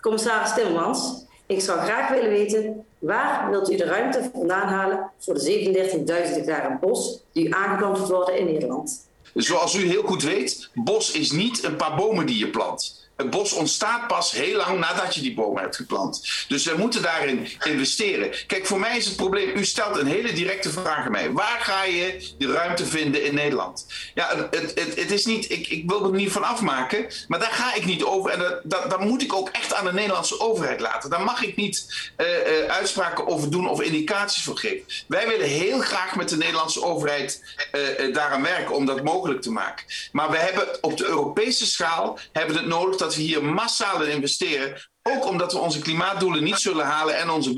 Commissaris 0.02 0.54
Timmermans, 0.54 1.26
ik 1.46 1.62
zou 1.62 1.80
graag 1.80 2.10
willen 2.10 2.30
weten 2.30 2.86
waar 3.00 3.50
wilt 3.50 3.72
u 3.72 3.76
de 3.76 3.86
ruimte 3.86 4.30
vandaan 4.34 4.68
halen 4.68 5.12
voor 5.18 5.34
de 5.34 6.04
37.000 6.06 6.34
hectare 6.34 6.78
bos 6.82 7.24
die 7.32 7.56
aangeplant 7.56 7.98
wordt 7.98 8.12
worden 8.12 8.38
in 8.38 8.46
Nederland? 8.46 9.08
Zoals 9.34 9.76
u 9.76 9.88
heel 9.88 10.04
goed 10.04 10.24
weet, 10.24 10.70
bos 10.74 11.12
is 11.12 11.32
niet 11.32 11.64
een 11.64 11.76
paar 11.76 11.96
bomen 11.96 12.26
die 12.26 12.38
je 12.38 12.50
plant. 12.50 13.07
Het 13.18 13.30
bos 13.30 13.54
ontstaat 13.54 14.08
pas 14.08 14.32
heel 14.32 14.58
lang 14.58 14.80
nadat 14.80 15.16
je 15.16 15.22
die 15.22 15.34
bomen 15.34 15.62
hebt 15.62 15.76
geplant. 15.76 16.46
Dus 16.48 16.66
we 16.66 16.76
moeten 16.78 17.02
daarin 17.02 17.48
investeren. 17.64 18.32
Kijk, 18.48 18.66
voor 18.66 18.80
mij 18.80 18.98
is 18.98 19.06
het 19.06 19.16
probleem, 19.16 19.56
u 19.56 19.66
stelt 19.66 19.98
een 19.98 20.08
hele 20.08 20.34
directe 20.34 20.70
vraag 20.70 21.06
aan 21.06 21.12
mij. 21.12 21.32
Waar 21.32 21.60
ga 21.60 21.84
je 21.84 22.34
die 22.38 22.52
ruimte 22.52 22.86
vinden 22.86 23.24
in 23.24 23.34
Nederland? 23.34 23.86
Ja, 24.14 24.48
het, 24.52 24.72
het, 24.76 24.96
het 24.96 25.12
is 25.12 25.26
niet, 25.26 25.52
ik, 25.52 25.68
ik 25.68 25.90
wil 25.90 26.04
er 26.04 26.12
niet 26.12 26.32
van 26.32 26.44
afmaken, 26.44 27.06
maar 27.28 27.40
daar 27.40 27.52
ga 27.52 27.76
ik 27.76 27.86
niet 27.86 28.04
over. 28.04 28.32
En 28.32 28.62
dat, 28.64 28.90
dat, 28.90 29.00
moet 29.00 29.22
ik 29.22 29.34
ook 29.34 29.50
echt 29.50 29.74
aan 29.74 29.86
de 29.86 29.94
Nederlandse 29.94 30.40
overheid 30.40 30.80
laten. 30.80 31.10
Daar 31.10 31.24
mag 31.24 31.44
ik 31.44 31.56
niet 31.56 32.12
uh, 32.18 32.28
uh, 32.28 32.68
uitspraken 32.68 33.28
over 33.28 33.52
doen 33.52 33.70
of 33.70 33.82
indicaties 33.82 34.44
voor 34.44 34.58
geven. 34.58 34.86
Wij 35.08 35.28
willen 35.28 35.48
heel 35.48 35.80
graag 35.80 36.16
met 36.16 36.30
de 36.30 36.38
Nederlandse 36.38 36.84
overheid 36.84 37.44
uh, 37.72 38.14
daaraan 38.14 38.44
werken 38.44 38.76
om 38.76 38.86
dat 38.86 39.04
mogelijk 39.04 39.42
te 39.42 39.52
maken. 39.52 39.86
Maar 40.12 40.30
we 40.30 40.38
hebben 40.38 40.84
op 40.84 40.98
de 40.98 41.06
Europese 41.06 41.66
schaal 41.66 42.20
hebben 42.32 42.56
het 42.56 42.66
nodig 42.66 42.96
dat 42.98 43.07
dat 43.08 43.16
we 43.16 43.22
hier 43.22 43.44
massaal 43.44 44.04
in 44.04 44.12
investeren 44.12 44.78
Ook 45.10 45.26
omdat 45.26 45.54
we 45.54 45.60
onze 45.60 45.80
klimaatdoelen 45.80 46.44
niet 46.44 46.60
zullen 46.60 46.86
halen 46.86 47.18
en 47.18 47.30
onze 47.30 47.54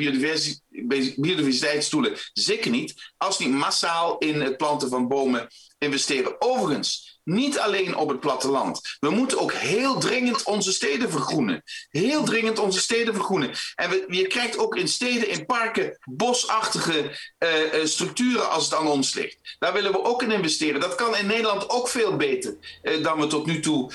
biodiversiteitsdoelen 1.16 2.18
zeker 2.34 2.72
niet, 2.72 3.12
als 3.18 3.38
we 3.38 3.44
niet 3.44 3.54
massaal 3.54 4.18
in 4.18 4.42
het 4.42 4.58
planten 4.58 4.90
van 4.90 5.08
bomen 5.08 5.48
investeren. 5.78 6.42
Overigens, 6.42 7.19
niet 7.30 7.60
alleen 7.60 7.96
op 7.96 8.10
het 8.10 8.20
platteland. 8.20 8.98
We 9.00 9.10
moeten 9.10 9.40
ook 9.40 9.54
heel 9.54 10.00
dringend 10.00 10.44
onze 10.44 10.72
steden 10.72 11.12
vergroenen. 11.12 11.64
Heel 11.90 12.24
dringend 12.24 12.60
onze 12.60 12.80
steden 12.80 13.14
vergroenen. 13.14 13.52
En 13.76 13.90
we, 13.90 14.06
je 14.08 14.28
krijgt 14.28 14.58
ook 14.58 14.76
in 14.76 14.88
steden, 14.88 15.30
in 15.30 15.46
parken, 15.46 15.98
bosachtige 16.04 17.18
uh, 17.40 17.50
structuren 17.86 18.50
als 18.50 18.64
het 18.64 18.74
aan 18.74 18.88
ons 18.88 19.14
ligt. 19.14 19.38
Daar 19.60 19.74
willen 19.74 19.92
we 19.92 20.04
ook 20.04 20.24
in 20.24 20.32
investeren. 20.32 20.82
Dat 20.82 20.96
kan 20.96 21.16
in 21.16 21.26
Nederland 21.26 21.70
ook 21.70 21.88
veel 21.88 22.16
beter 22.16 22.56
uh, 22.84 23.04
dan 23.04 23.20
we 23.20 23.28
tot 23.28 23.46
nu 23.46 23.60
toe 23.60 23.92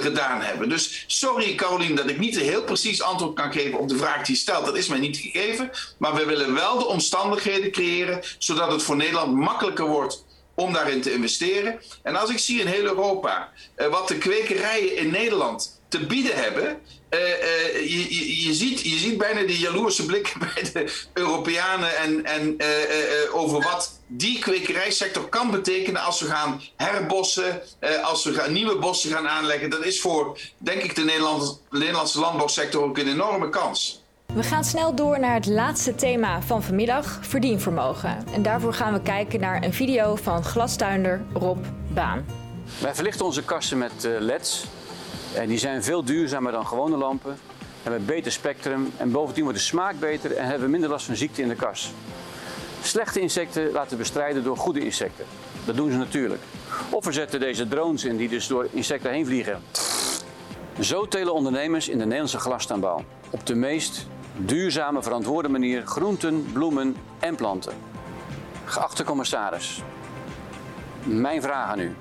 gedaan 0.00 0.40
hebben. 0.40 0.68
Dus 0.68 1.04
sorry 1.06 1.54
Caroline 1.54 1.94
dat 1.94 2.10
ik 2.10 2.18
niet 2.18 2.36
een 2.36 2.42
heel 2.42 2.64
precies 2.64 3.02
antwoord 3.02 3.34
kan 3.34 3.52
geven 3.52 3.78
op 3.78 3.88
de 3.88 3.96
vraag 3.96 4.26
die 4.26 4.34
je 4.34 4.40
stelt. 4.40 4.66
Dat 4.66 4.76
is 4.76 4.88
mij 4.88 4.98
niet 4.98 5.16
gegeven. 5.16 5.70
Maar 5.98 6.14
we 6.14 6.24
willen 6.24 6.54
wel 6.54 6.78
de 6.78 6.86
omstandigheden 6.86 7.70
creëren 7.70 8.22
zodat 8.38 8.72
het 8.72 8.82
voor 8.82 8.96
Nederland 8.96 9.34
makkelijker 9.34 9.86
wordt 9.86 10.24
om 10.54 10.72
daarin 10.72 11.00
te 11.00 11.12
investeren. 11.12 11.80
En 12.02 12.16
als 12.16 12.30
ik 12.30 12.38
zie 12.38 12.60
in 12.60 12.66
heel 12.66 12.84
Europa 12.84 13.52
uh, 13.76 13.86
wat 13.86 14.08
de 14.08 14.18
kwekerijen 14.18 14.96
in 14.96 15.10
Nederland 15.10 15.80
te 15.88 16.06
bieden 16.06 16.36
hebben. 16.36 16.80
Uh, 17.10 17.20
uh, 17.20 17.90
je, 17.90 18.14
je, 18.14 18.46
je, 18.46 18.54
ziet, 18.54 18.80
je 18.80 18.98
ziet 18.98 19.18
bijna 19.18 19.42
die 19.42 19.58
jaloerse 19.58 20.06
blikken 20.06 20.40
bij 20.54 20.62
de 20.72 20.92
Europeanen 21.12 21.96
en, 21.96 22.24
en 22.24 22.56
over 23.32 23.62
wat 23.62 24.00
die 24.06 24.38
kwekerijsector 24.38 25.28
kan 25.28 25.50
betekenen 25.50 26.02
als 26.02 26.20
we 26.20 26.26
gaan 26.26 26.62
herbossen, 26.76 27.62
als 28.02 28.24
we 28.24 28.32
gaan, 28.32 28.52
nieuwe 28.52 28.76
bossen 28.76 29.10
gaan 29.10 29.28
aanleggen. 29.28 29.70
Dat 29.70 29.84
is 29.84 30.00
voor, 30.00 30.38
denk 30.58 30.82
ik, 30.82 30.94
de 30.94 31.04
Nederlandse 31.70 32.20
landbouwsector 32.20 32.82
ook 32.82 32.98
een 32.98 33.08
enorme 33.08 33.48
kans. 33.48 34.03
We 34.34 34.42
gaan 34.42 34.64
snel 34.64 34.94
door 34.94 35.20
naar 35.20 35.34
het 35.34 35.46
laatste 35.46 35.94
thema 35.94 36.42
van 36.42 36.62
vanmiddag, 36.62 37.18
verdienvermogen. 37.22 38.26
En 38.32 38.42
daarvoor 38.42 38.72
gaan 38.72 38.92
we 38.92 39.00
kijken 39.00 39.40
naar 39.40 39.62
een 39.62 39.72
video 39.72 40.16
van 40.16 40.44
glastuinder 40.44 41.22
Rob 41.32 41.64
Baan. 41.88 42.24
Wij 42.80 42.94
verlichten 42.94 43.24
onze 43.24 43.44
kassen 43.44 43.78
met 43.78 43.92
LED's. 44.18 44.64
En 45.34 45.48
die 45.48 45.58
zijn 45.58 45.82
veel 45.82 46.04
duurzamer 46.04 46.52
dan 46.52 46.66
gewone 46.66 46.96
lampen. 46.96 47.36
Hebben 47.82 48.04
beter 48.04 48.32
spectrum 48.32 48.92
en 48.96 49.10
bovendien 49.10 49.42
wordt 49.42 49.58
de 49.58 49.64
smaak 49.64 49.98
beter 49.98 50.36
en 50.36 50.44
hebben 50.44 50.64
we 50.64 50.70
minder 50.70 50.90
last 50.90 51.06
van 51.06 51.16
ziekte 51.16 51.42
in 51.42 51.48
de 51.48 51.54
kas. 51.54 51.92
Slechte 52.82 53.20
insecten 53.20 53.72
laten 53.72 53.98
bestrijden 53.98 54.44
door 54.44 54.56
goede 54.56 54.84
insecten. 54.84 55.24
Dat 55.64 55.76
doen 55.76 55.90
ze 55.90 55.96
natuurlijk. 55.96 56.42
Of 56.90 57.04
we 57.04 57.12
zetten 57.12 57.40
deze 57.40 57.68
drones 57.68 58.04
in 58.04 58.16
die 58.16 58.28
dus 58.28 58.46
door 58.46 58.68
insecten 58.70 59.10
heen 59.10 59.26
vliegen. 59.26 59.62
Zo 60.80 61.08
telen 61.08 61.34
ondernemers 61.34 61.88
in 61.88 61.98
de 61.98 62.04
Nederlandse 62.04 62.38
glastuinbouw 62.38 63.04
op 63.30 63.46
de 63.46 63.54
meest 63.54 64.06
duurzame, 64.36 65.02
verantwoorde 65.02 65.48
manier 65.48 65.86
groenten, 65.86 66.52
bloemen 66.52 66.96
en 67.18 67.34
planten. 67.34 67.74
Geachte 68.64 69.04
commissaris, 69.04 69.82
mijn 71.02 71.42
vraag 71.42 71.68
aan 71.68 71.80
u. 71.80 71.96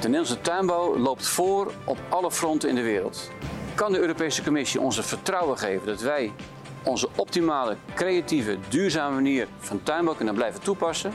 De 0.00 0.10
Nederlandse 0.10 0.40
tuinbouw 0.40 0.98
loopt 0.98 1.26
voor 1.26 1.72
op 1.84 1.98
alle 2.08 2.30
fronten 2.30 2.68
in 2.68 2.74
de 2.74 2.82
wereld. 2.82 3.30
Kan 3.74 3.92
de 3.92 3.98
Europese 3.98 4.42
Commissie 4.42 4.80
ons 4.80 4.96
het 4.96 5.06
vertrouwen 5.06 5.58
geven 5.58 5.86
dat 5.86 6.00
wij 6.00 6.32
onze 6.82 7.08
optimale, 7.16 7.76
creatieve, 7.94 8.58
duurzame 8.68 9.14
manier 9.14 9.48
van 9.58 9.82
tuinbouw 9.82 10.14
kunnen 10.14 10.34
blijven 10.34 10.60
toepassen 10.60 11.12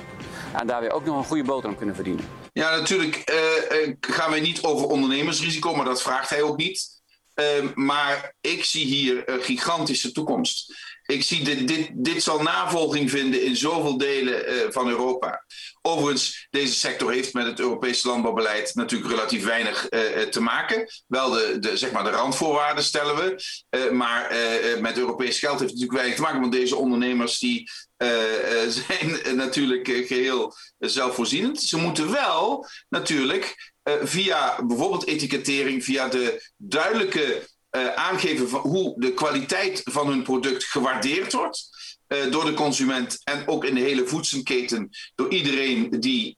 en 0.59 0.67
daarbij 0.67 0.91
ook 0.91 1.05
nog 1.05 1.17
een 1.17 1.23
goede 1.23 1.43
boterham 1.43 1.77
kunnen 1.77 1.95
verdienen? 1.95 2.25
Ja, 2.53 2.75
natuurlijk 2.75 3.31
uh, 3.31 3.93
gaan 3.99 4.31
wij 4.31 4.39
niet 4.39 4.63
over 4.63 4.87
ondernemersrisico, 4.87 5.75
maar 5.75 5.85
dat 5.85 6.01
vraagt 6.01 6.29
hij 6.29 6.41
ook 6.41 6.57
niet. 6.57 6.98
Uh, 7.39 7.73
maar 7.73 8.33
ik 8.41 8.63
zie 8.63 8.85
hier 8.85 9.29
een 9.29 9.41
gigantische 9.41 10.11
toekomst. 10.11 10.73
Ik 11.05 11.23
zie 11.23 11.43
dit, 11.43 11.67
dit, 11.67 11.89
dit 11.93 12.23
zal 12.23 12.41
navolging 12.41 13.09
vinden 13.09 13.43
in 13.43 13.55
zoveel 13.55 13.97
delen 13.97 14.53
uh, 14.53 14.61
van 14.69 14.89
Europa. 14.89 15.45
Overigens, 15.81 16.47
deze 16.49 16.73
sector 16.73 17.11
heeft 17.11 17.33
met 17.33 17.45
het 17.45 17.59
Europese 17.59 18.07
landbouwbeleid 18.07 18.75
natuurlijk 18.75 19.11
relatief 19.11 19.45
weinig 19.45 19.87
uh, 19.89 20.21
te 20.21 20.41
maken. 20.41 20.87
Wel 21.07 21.29
de, 21.29 21.57
de, 21.59 21.77
zeg 21.77 21.91
maar 21.91 22.03
de 22.03 22.09
randvoorwaarden 22.09 22.83
stellen 22.83 23.15
we. 23.15 23.91
Maar 23.91 24.33
met 24.81 24.97
Europees 24.97 25.39
geld 25.39 25.59
heeft 25.59 25.71
het 25.71 25.79
natuurlijk 25.79 25.97
weinig 25.97 26.15
te 26.15 26.21
maken. 26.21 26.39
Want 26.39 26.51
deze 26.51 26.75
ondernemers 26.75 27.39
die, 27.39 27.69
zijn 28.87 29.35
natuurlijk 29.35 29.87
geheel 29.87 30.55
zelfvoorzienend. 30.77 31.61
Ze 31.61 31.77
moeten 31.77 32.11
wel 32.11 32.67
natuurlijk 32.89 33.73
via 34.01 34.65
bijvoorbeeld 34.65 35.05
etikettering, 35.05 35.83
via 35.83 36.07
de 36.07 36.49
duidelijke 36.57 37.47
uh, 37.71 37.93
aangeven 37.93 38.49
van 38.49 38.59
hoe 38.59 38.93
de 38.97 39.13
kwaliteit 39.13 39.81
van 39.83 40.07
hun 40.07 40.23
product 40.23 40.63
gewaardeerd 40.63 41.33
wordt. 41.33 41.77
Uh, 42.07 42.31
door 42.31 42.45
de 42.45 42.53
consument 42.53 43.21
en 43.23 43.47
ook 43.47 43.65
in 43.65 43.75
de 43.75 43.81
hele 43.81 44.07
voedselketen 44.07 44.89
door 45.15 45.29
iedereen 45.29 45.89
die 45.99 46.33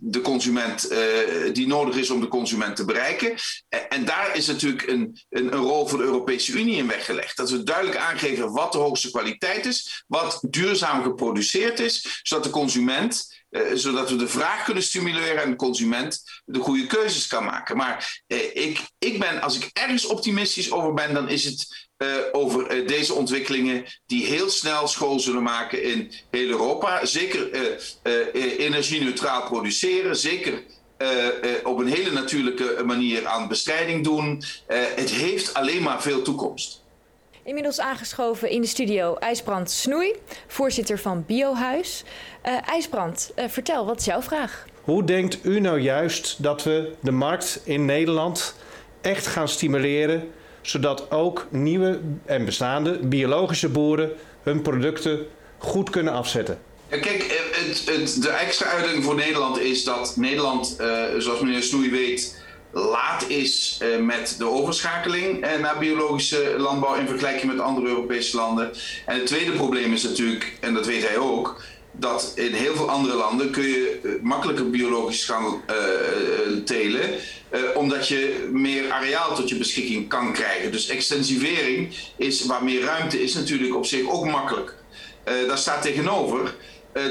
de 0.00 0.20
consument 0.22 0.94
die 1.52 1.66
nodig 1.66 1.96
is 1.96 2.10
om 2.10 2.20
de 2.20 2.28
consument 2.28 2.76
te 2.76 2.84
bereiken. 2.84 3.34
En 3.88 4.04
daar 4.04 4.36
is 4.36 4.46
natuurlijk 4.46 4.86
een, 4.86 5.18
een, 5.30 5.52
een, 5.52 5.60
rol 5.60 5.86
voor 5.86 5.98
de 5.98 6.04
Europese 6.04 6.52
Unie 6.52 6.76
in 6.76 6.86
weggelegd. 6.86 7.36
Dat 7.36 7.50
we 7.50 7.62
duidelijk 7.62 7.96
aangeven 7.96 8.52
wat 8.52 8.72
de 8.72 8.78
hoogste 8.78 9.10
kwaliteit 9.10 9.66
is, 9.66 10.04
wat 10.06 10.38
duurzaam 10.50 11.02
geproduceerd 11.02 11.80
is, 11.80 12.20
zodat 12.22 12.44
de 12.44 12.50
consument 12.50 13.41
uh, 13.52 13.62
zodat 13.74 14.10
we 14.10 14.16
de 14.16 14.28
vraag 14.28 14.64
kunnen 14.64 14.82
stimuleren 14.82 15.42
en 15.42 15.50
de 15.50 15.56
consument 15.56 16.22
de 16.44 16.58
goede 16.58 16.86
keuzes 16.86 17.26
kan 17.26 17.44
maken. 17.44 17.76
Maar 17.76 18.22
uh, 18.28 18.38
ik, 18.56 18.80
ik 18.98 19.18
ben, 19.18 19.40
als 19.42 19.56
ik 19.56 19.70
ergens 19.72 20.06
optimistisch 20.06 20.72
over 20.72 20.94
ben, 20.94 21.14
dan 21.14 21.28
is 21.28 21.44
het 21.44 21.88
uh, 21.98 22.08
over 22.32 22.86
deze 22.86 23.14
ontwikkelingen 23.14 23.84
die 24.06 24.26
heel 24.26 24.50
snel 24.50 24.88
school 24.88 25.20
zullen 25.20 25.42
maken 25.42 25.82
in 25.82 26.12
heel 26.30 26.48
Europa. 26.48 27.04
Zeker 27.04 27.50
energie-neutraal 28.58 29.42
produceren, 29.42 30.16
zeker 30.16 30.62
op 31.62 31.78
een 31.78 31.86
hele 31.86 32.10
natuurlijke 32.10 32.82
manier 32.84 33.26
aan 33.26 33.48
bestrijding 33.48 34.04
doen. 34.04 34.42
het 34.94 35.10
heeft 35.10 35.54
alleen 35.54 35.82
maar 35.82 36.02
veel 36.02 36.22
toekomst. 36.22 36.81
Inmiddels 37.44 37.80
aangeschoven 37.80 38.50
in 38.50 38.60
de 38.60 38.66
studio 38.66 39.14
IJsbrand 39.14 39.70
Snoei, 39.70 40.14
voorzitter 40.46 40.98
van 40.98 41.24
Biohuis. 41.26 42.04
Uh, 42.46 42.68
IJsbrand, 42.68 43.32
uh, 43.38 43.44
vertel, 43.48 43.86
wat 43.86 43.98
is 43.98 44.04
jouw 44.04 44.22
vraag? 44.22 44.64
Hoe 44.80 45.04
denkt 45.04 45.38
u 45.42 45.60
nou 45.60 45.80
juist 45.80 46.42
dat 46.42 46.62
we 46.62 46.92
de 47.00 47.10
markt 47.10 47.60
in 47.64 47.84
Nederland 47.84 48.54
echt 49.00 49.26
gaan 49.26 49.48
stimuleren, 49.48 50.28
zodat 50.60 51.10
ook 51.10 51.46
nieuwe 51.50 52.00
en 52.24 52.44
bestaande 52.44 52.98
biologische 52.98 53.68
boeren 53.68 54.12
hun 54.42 54.62
producten 54.62 55.26
goed 55.58 55.90
kunnen 55.90 56.12
afzetten? 56.12 56.58
Kijk, 56.88 57.42
het, 57.52 57.84
het, 57.86 58.22
de 58.22 58.30
extra 58.30 58.66
uitdaging 58.66 59.04
voor 59.04 59.14
Nederland 59.14 59.58
is 59.58 59.84
dat 59.84 60.16
Nederland, 60.16 60.76
uh, 60.80 61.02
zoals 61.18 61.40
meneer 61.40 61.62
Snoei 61.62 61.90
weet, 61.90 62.41
laat 62.72 63.28
is 63.28 63.78
uh, 63.82 63.98
met 63.98 64.34
de 64.38 64.44
overschakeling 64.44 65.44
uh, 65.44 65.58
naar 65.60 65.78
biologische 65.78 66.54
landbouw 66.58 66.94
in 66.94 67.08
vergelijking 67.08 67.52
met 67.52 67.60
andere 67.60 67.86
Europese 67.86 68.36
landen. 68.36 68.72
En 69.06 69.14
het 69.16 69.26
tweede 69.26 69.52
probleem 69.52 69.92
is 69.92 70.02
natuurlijk, 70.02 70.56
en 70.60 70.74
dat 70.74 70.86
weet 70.86 71.08
hij 71.08 71.16
ook, 71.16 71.62
dat 71.92 72.32
in 72.34 72.52
heel 72.52 72.74
veel 72.74 72.90
andere 72.90 73.14
landen 73.14 73.50
kun 73.50 73.62
je 73.62 74.00
uh, 74.02 74.12
makkelijker 74.22 74.70
biologisch 74.70 75.24
gaan 75.24 75.62
telen, 76.64 77.10
omdat 77.74 78.08
je 78.08 78.48
meer 78.52 78.90
areaal 78.90 79.34
tot 79.34 79.48
je 79.48 79.56
beschikking 79.56 80.08
kan 80.08 80.32
krijgen. 80.32 80.72
Dus 80.72 80.88
extensivering 80.88 81.94
is, 82.16 82.44
waar 82.44 82.64
meer 82.64 82.82
ruimte 82.82 83.22
is, 83.22 83.34
natuurlijk 83.34 83.74
op 83.74 83.86
zich 83.86 84.08
ook 84.08 84.24
makkelijk. 84.24 84.74
daar 85.24 85.58
staat 85.58 85.82
tegenover 85.82 86.54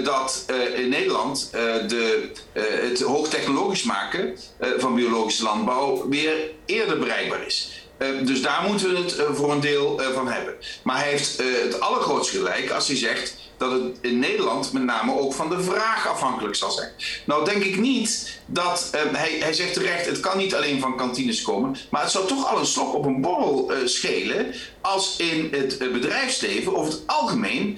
dat 0.04 0.46
uh, 0.50 0.80
in 0.80 0.90
Nederland 0.90 1.50
uh, 1.56 1.62
de, 1.88 2.30
het 2.54 3.02
hoogtechnologisch 3.02 3.84
maken 3.84 4.38
van 4.78 4.96
biologische 4.96 5.44
landbouw 5.44 6.10
weer 6.10 6.36
eerder 6.66 7.00
bereikbaar 7.00 7.46
is. 7.46 7.88
dus 8.24 8.42
daar 8.42 8.64
moeten 8.68 8.90
we 8.90 8.98
het 8.98 9.16
voor 9.32 9.52
een 9.52 9.60
deel 9.60 10.02
van 10.14 10.28
hebben. 10.28 10.54
Maar 10.84 10.98
hij 10.98 11.10
heeft 11.10 11.38
het 11.64 11.80
allergrootste 11.80 12.38
gelijk 12.38 12.70
als 12.70 12.88
hij 12.88 12.98
zegt 12.98 13.36
dat 13.62 13.72
het 13.72 13.98
in 14.01 14.20
Nederland 14.20 14.74
met 14.74 14.84
name 14.84 15.20
ook 15.20 15.34
van 15.34 15.50
de 15.50 15.63
vraag 15.63 16.08
afhankelijk 16.08 16.56
zal 16.56 16.72
zijn. 16.72 16.89
Nou 17.25 17.46
denk 17.46 17.63
ik 17.63 17.77
niet 17.77 18.39
dat, 18.46 18.89
uh, 18.96 19.01
hij, 19.18 19.38
hij 19.39 19.53
zegt 19.53 19.74
terecht, 19.74 20.06
het 20.06 20.20
kan 20.20 20.38
niet 20.38 20.56
alleen 20.56 20.80
van 20.80 20.98
kantines 20.98 21.41
komen, 21.41 21.75
maar 21.89 22.01
het 22.01 22.12
zou 22.12 22.27
toch 22.27 22.51
al 22.51 22.60
een 22.60 22.65
slok 22.65 22.94
op 22.94 23.06
een 23.06 23.22
borrel 23.22 23.72
uh, 23.72 23.77
schelen 23.86 24.53
als 24.82 25.15
in 25.18 25.48
het 25.51 25.82
uh, 25.82 25.91
bedrijfsleven 25.91 26.75
over 26.75 26.91
het 26.91 27.01
algemeen 27.06 27.77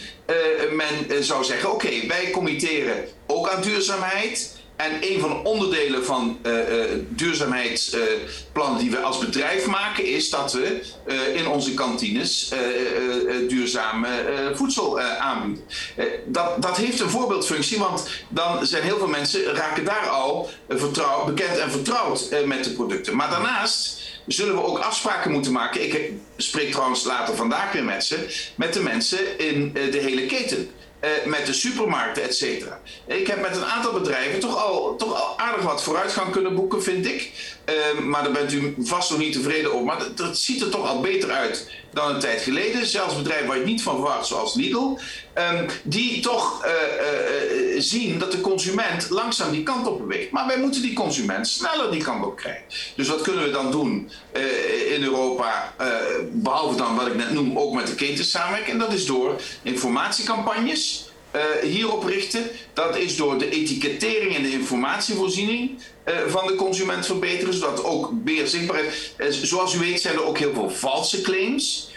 men 0.71 1.23
zou 1.23 1.43
zeggen, 1.43 1.71
oké, 1.71 2.07
wij 2.07 2.29
committeren 2.31 3.05
ook 3.27 3.49
aan 3.49 3.61
duurzaamheid 3.61 4.62
En 4.83 4.97
een 5.01 5.19
van 5.19 5.29
de 5.29 5.49
onderdelen 5.49 6.05
van 6.05 6.37
uh, 6.45 6.53
duurzaamheidsplannen 7.09 8.79
die 8.79 8.91
we 8.91 8.99
als 8.99 9.17
bedrijf 9.17 9.65
maken, 9.65 10.05
is 10.05 10.29
dat 10.29 10.53
we 10.53 10.81
in 11.33 11.47
onze 11.47 11.73
kantines 11.73 12.53
duurzame 13.47 14.07
voedsel 14.53 14.99
aanbieden. 14.99 15.63
dat, 16.25 16.61
dat 16.61 16.77
heeft 16.77 16.99
een 16.99 17.09
voorbeeldfunctie, 17.09 17.79
want 17.79 18.07
dan 18.29 18.65
zijn 18.65 18.83
heel 18.83 18.97
veel 18.97 19.07
mensen 19.07 19.43
raken 19.43 19.85
daar 19.85 20.07
al 20.07 20.49
bekend 21.25 21.57
en 21.57 21.71
vertrouwd 21.71 22.29
met 22.45 22.63
de 22.63 22.71
producten. 22.71 23.15
Maar 23.15 23.29
daarnaast 23.29 24.01
zullen 24.27 24.55
we 24.55 24.63
ook 24.63 24.79
afspraken 24.79 25.31
moeten 25.31 25.51
maken. 25.51 25.83
Ik 25.83 26.11
spreek 26.37 26.71
trouwens 26.71 27.03
later 27.03 27.35
vandaag 27.35 27.71
weer 27.71 27.83
met 27.83 28.05
ze, 28.05 28.49
met 28.55 28.73
de 28.73 28.81
mensen 28.81 29.39
in 29.39 29.73
de 29.73 29.97
hele 29.97 30.25
keten. 30.25 30.69
Eh, 31.03 31.25
met 31.25 31.45
de 31.45 31.53
supermarkten, 31.53 32.23
et 32.23 32.35
cetera. 32.35 32.79
Ik 33.05 33.27
heb 33.27 33.41
met 33.41 33.55
een 33.55 33.65
aantal 33.65 33.91
bedrijven 33.93 34.39
toch 34.39 34.57
al, 34.57 34.95
toch 34.95 35.21
al 35.21 35.39
aardig 35.39 35.63
wat 35.63 35.83
vooruitgang 35.83 36.31
kunnen 36.31 36.55
boeken, 36.55 36.83
vind 36.83 37.05
ik. 37.05 37.31
Ehm, 37.65 38.09
maar 38.09 38.23
daar 38.23 38.31
bent 38.31 38.53
u 38.53 38.75
vast 38.79 39.09
nog 39.09 39.19
niet 39.19 39.33
tevreden 39.33 39.73
over. 39.73 39.85
Maar 39.85 39.99
het 40.15 40.37
ziet 40.37 40.61
er 40.61 40.69
toch 40.69 40.87
al 40.87 41.01
beter 41.01 41.31
uit 41.31 41.71
dan 41.93 42.13
een 42.13 42.19
tijd 42.19 42.41
geleden. 42.41 42.85
Zelfs 42.85 43.15
bedrijven 43.15 43.47
waar 43.47 43.57
je 43.57 43.65
niet 43.65 43.81
van 43.81 43.95
verwacht, 43.95 44.25
zoals 44.25 44.55
Lidl. 44.55 44.97
Um, 45.37 45.65
die 45.83 46.21
toch 46.21 46.65
uh, 46.65 46.71
uh, 46.71 47.81
zien 47.81 48.19
dat 48.19 48.31
de 48.31 48.41
consument 48.41 49.09
langzaam 49.09 49.51
die 49.51 49.63
kant 49.63 49.87
op 49.87 49.97
beweegt. 49.97 50.31
Maar 50.31 50.47
wij 50.47 50.57
moeten 50.57 50.81
die 50.81 50.93
consument 50.93 51.47
sneller 51.47 51.91
die 51.91 52.03
kant 52.03 52.25
op 52.25 52.35
krijgen. 52.35 52.63
Dus 52.95 53.07
wat 53.07 53.21
kunnen 53.21 53.43
we 53.43 53.51
dan 53.51 53.71
doen 53.71 54.09
in 54.95 55.03
Europa? 55.03 55.73
behalve 56.31 56.77
dan 56.77 56.95
wat 56.95 57.07
ik 57.07 57.15
net 57.15 57.31
noem, 57.31 57.59
ook 57.59 57.73
met 57.73 57.87
de 57.87 57.95
ketens 57.95 58.31
samenwerken. 58.31 58.71
En 58.71 58.79
dat 58.79 58.93
is 58.93 59.05
door 59.05 59.41
informatiecampagnes 59.61 61.12
hierop 61.61 62.03
richten. 62.03 62.43
Dat 62.73 62.97
is 62.97 63.15
door 63.15 63.37
de 63.37 63.49
etikettering 63.49 64.35
en 64.35 64.43
de 64.43 64.51
informatievoorziening 64.51 65.71
uh, 66.05 66.15
van 66.27 66.47
de 66.47 66.55
consument 66.55 67.05
verbeteren, 67.05 67.53
zodat 67.53 67.83
ook 67.83 68.11
meer 68.23 68.47
zichtbaar 68.47 68.83
is. 68.83 69.13
Uh, 69.17 69.27
zoals 69.29 69.73
u 69.73 69.79
weet 69.79 70.01
zijn 70.01 70.13
er 70.13 70.25
ook 70.25 70.37
heel 70.37 70.53
veel 70.53 70.69
valse 70.69 71.21
claims. 71.21 71.91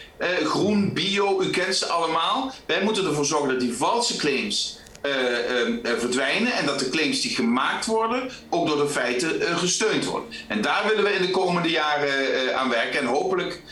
groen, 0.45 0.93
bio, 0.93 1.41
u 1.41 1.51
kent 1.51 1.77
ze 1.77 1.87
allemaal. 1.87 2.53
Wij 2.67 2.83
moeten 2.83 3.07
ervoor 3.07 3.25
zorgen 3.25 3.49
dat 3.49 3.61
die 3.61 3.75
valse 3.75 4.17
claims 4.17 4.79
verdwijnen 5.83 6.53
en 6.53 6.67
dat 6.67 6.79
de 6.79 6.91
claims 6.91 7.21
die 7.21 7.35
gemaakt 7.35 7.87
worden 7.87 8.31
ook 8.51 8.67
door 8.67 8.77
de 8.77 8.89
feiten 8.89 9.59
gesteund 9.59 10.05
worden. 10.05 10.29
En 10.49 10.61
daar 10.61 10.85
willen 10.89 11.05
we 11.05 11.11
in 11.11 11.23
de 11.23 11.31
komende 11.31 11.71
jaren 11.71 12.57
aan 12.57 12.69
werken 12.69 13.01
en 13.01 13.07
hopelijk 13.07 13.63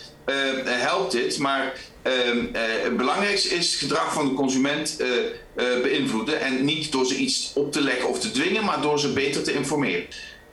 helpt 0.64 1.12
dit. 1.12 1.38
Maar 1.38 1.72
Ehm, 2.04 2.46
eh, 2.52 2.62
het 2.82 2.96
belangrijkste 2.96 3.48
is 3.48 3.70
het 3.70 3.80
gedrag 3.80 4.12
van 4.12 4.28
de 4.28 4.34
consument 4.34 4.96
uh, 5.56 5.82
beïnvloeden. 5.82 6.40
En 6.40 6.64
niet 6.64 6.92
door 6.92 7.06
ze 7.06 7.16
iets 7.16 7.50
op 7.54 7.72
te 7.72 7.80
leggen 7.80 8.08
of 8.08 8.20
te 8.20 8.30
dwingen, 8.30 8.64
maar 8.64 8.80
door 8.80 8.98
ze 8.98 9.12
beter 9.12 9.42
te 9.42 9.52
informeren. 9.52 10.06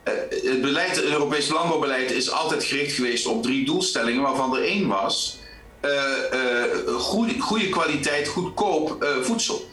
het, 0.04 0.60
beleid, 0.60 0.96
het 0.96 1.04
Europese 1.04 1.52
landbouwbeleid 1.52 2.10
is 2.10 2.30
altijd 2.30 2.64
gericht 2.64 2.92
geweest 2.94 3.26
op 3.26 3.42
drie 3.42 3.64
doelstellingen, 3.64 4.22
waarvan 4.22 4.56
er 4.56 4.64
één 4.64 4.88
was: 4.88 5.38
goede, 6.86 7.38
goede 7.38 7.68
kwaliteit, 7.68 8.28
goedkoop 8.28 9.06
voedsel. 9.22 9.64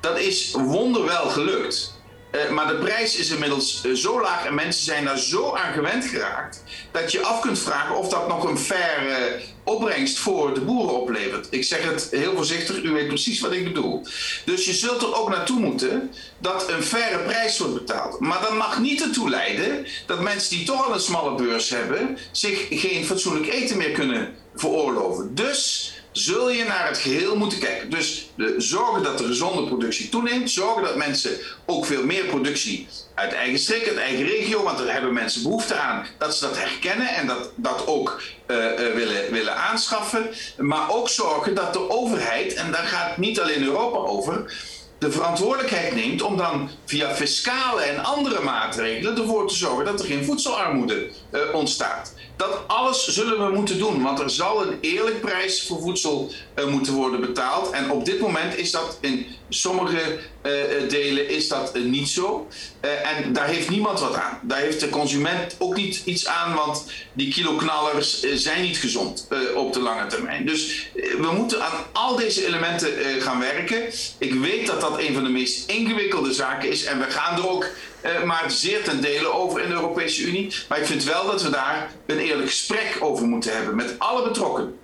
Dat 0.00 0.18
is 0.18 0.52
wonderwel 0.52 1.28
gelukt. 1.28 2.00
Uh, 2.32 2.50
maar 2.50 2.66
de 2.66 2.74
prijs 2.74 3.16
is 3.16 3.30
inmiddels 3.30 3.82
uh, 3.84 3.94
zo 3.94 4.20
laag 4.20 4.44
en 4.44 4.54
mensen 4.54 4.84
zijn 4.84 5.04
daar 5.04 5.18
zo 5.18 5.54
aan 5.54 5.72
gewend 5.72 6.04
geraakt 6.04 6.62
dat 6.90 7.12
je 7.12 7.22
af 7.22 7.40
kunt 7.40 7.58
vragen 7.58 7.96
of 7.96 8.08
dat 8.08 8.28
nog 8.28 8.44
een 8.44 8.58
fair 8.58 9.08
uh, 9.08 9.42
opbrengst 9.64 10.18
voor 10.18 10.54
de 10.54 10.60
boeren 10.60 11.00
oplevert. 11.00 11.46
Ik 11.50 11.64
zeg 11.64 11.82
het 11.82 12.08
heel 12.10 12.34
voorzichtig, 12.34 12.82
u 12.82 12.90
weet 12.90 13.08
precies 13.08 13.40
wat 13.40 13.52
ik 13.52 13.64
bedoel. 13.64 14.06
Dus 14.44 14.64
je 14.64 14.72
zult 14.72 15.02
er 15.02 15.14
ook 15.14 15.28
naartoe 15.28 15.60
moeten 15.60 16.12
dat 16.38 16.70
een 16.70 16.82
faire 16.82 17.18
prijs 17.18 17.58
wordt 17.58 17.74
betaald. 17.74 18.20
Maar 18.20 18.40
dat 18.40 18.54
mag 18.56 18.80
niet 18.80 19.02
ertoe 19.02 19.28
leiden 19.30 19.86
dat 20.06 20.20
mensen 20.20 20.56
die 20.56 20.66
toch 20.66 20.86
al 20.86 20.94
een 20.94 21.00
smalle 21.00 21.34
beurs 21.34 21.68
hebben 21.68 22.18
zich 22.30 22.66
geen 22.70 23.04
fatsoenlijk 23.04 23.52
eten 23.52 23.76
meer 23.76 23.90
kunnen 23.90 24.34
veroorloven. 24.54 25.34
Dus 25.34 25.92
zul 26.12 26.50
je 26.50 26.64
naar 26.64 26.86
het 26.86 26.98
geheel 26.98 27.36
moeten 27.36 27.58
kijken. 27.58 27.90
Dus 27.90 28.30
de, 28.36 28.54
zorgen 28.58 29.02
dat 29.02 29.18
de 29.18 29.24
gezonde 29.24 29.66
productie 29.66 30.08
toeneemt. 30.08 30.50
Zorgen 30.50 30.82
dat 30.82 30.96
mensen 30.96 31.30
ook 31.66 31.86
veel 31.86 32.04
meer 32.04 32.24
productie 32.24 32.88
uit 33.14 33.32
eigen 33.32 33.58
streek, 33.58 33.88
uit 33.88 33.96
eigen 33.96 34.24
regio, 34.24 34.62
want 34.62 34.78
daar 34.78 34.92
hebben 34.92 35.12
mensen 35.12 35.42
behoefte 35.42 35.74
aan, 35.74 36.06
dat 36.18 36.36
ze 36.36 36.44
dat 36.44 36.58
herkennen 36.58 37.08
en 37.08 37.26
dat, 37.26 37.50
dat 37.56 37.86
ook 37.86 38.22
uh, 38.46 38.56
uh, 38.56 38.94
willen, 38.94 39.32
willen 39.32 39.56
aanschaffen. 39.56 40.30
Maar 40.58 40.90
ook 40.90 41.08
zorgen 41.08 41.54
dat 41.54 41.72
de 41.72 41.90
overheid, 41.90 42.54
en 42.54 42.70
daar 42.72 42.84
gaat 42.84 43.16
niet 43.16 43.40
alleen 43.40 43.64
Europa 43.64 43.98
over, 43.98 44.52
de 44.98 45.12
verantwoordelijkheid 45.12 45.94
neemt 45.94 46.22
om 46.22 46.36
dan 46.36 46.70
via 46.84 47.14
fiscale 47.14 47.82
en 47.82 48.04
andere 48.04 48.42
maatregelen 48.42 49.18
ervoor 49.18 49.48
te 49.48 49.54
zorgen 49.54 49.84
dat 49.84 50.00
er 50.00 50.06
geen 50.06 50.24
voedselarmoede 50.24 51.10
uh, 51.30 51.40
ontstaat. 51.54 52.14
Dat 52.36 52.60
alles 52.66 53.08
zullen 53.08 53.46
we 53.46 53.54
moeten 53.54 53.78
doen, 53.78 54.02
want 54.02 54.20
er 54.20 54.30
zal 54.30 54.66
een 54.66 54.78
eerlijk 54.80 55.20
prijs 55.20 55.66
voor 55.66 55.80
voedsel 55.80 56.30
uh, 56.58 56.66
moeten 56.66 56.92
worden 56.92 57.20
betaald. 57.20 57.70
En 57.70 57.90
op 57.90 58.04
dit 58.04 58.20
moment 58.20 58.56
is 58.56 58.70
dat 58.70 58.98
in 59.00 59.26
sommige 59.48 60.18
uh, 60.42 60.52
delen 60.88 61.28
is 61.28 61.48
dat 61.48 61.74
niet 61.74 62.08
zo. 62.08 62.48
en 62.80 63.32
daar 63.32 63.46
heeft 63.46 63.70
niemand 63.70 64.00
wat 64.00 64.14
aan. 64.14 64.38
Daar 64.42 64.60
heeft 64.60 64.80
de 64.80 64.88
consument 64.88 65.56
ook 65.58 65.76
niet 65.76 66.02
iets 66.04 66.26
aan, 66.26 66.54
want 66.54 66.84
die 67.12 67.32
kiloknallers 67.32 68.20
zijn 68.34 68.62
niet 68.62 68.76
gezond 68.76 69.28
op 69.54 69.72
de 69.72 69.80
lange 69.80 70.06
termijn. 70.06 70.46
Dus 70.46 70.90
we 70.94 71.30
moeten 71.36 71.64
aan 71.64 71.84
al 71.92 72.16
deze 72.16 72.46
elementen 72.46 72.90
gaan 73.20 73.38
werken. 73.38 73.82
Ik 74.18 74.34
weet 74.34 74.66
dat 74.66 74.80
dat 74.80 74.98
een 74.98 75.14
van 75.14 75.24
de 75.24 75.30
meest 75.30 75.70
ingewikkelde 75.70 76.32
zaken 76.32 76.70
is 76.70 76.84
en 76.84 76.98
we 76.98 77.10
gaan 77.10 77.36
er 77.36 77.48
ook 77.48 77.66
uh, 78.04 78.22
maar 78.22 78.50
zeer 78.50 78.82
ten 78.82 79.00
dele 79.00 79.32
over 79.32 79.60
in 79.60 79.68
de 79.68 79.74
Europese 79.74 80.22
Unie. 80.22 80.54
Maar 80.68 80.78
ik 80.78 80.86
vind 80.86 81.04
wel 81.04 81.26
dat 81.26 81.42
we 81.42 81.50
daar 81.50 81.90
een 82.06 82.18
eerlijk 82.18 82.48
gesprek 82.48 82.98
over 83.00 83.26
moeten 83.26 83.56
hebben 83.56 83.76
met 83.76 83.94
alle 83.98 84.28
betrokkenen. 84.28 84.76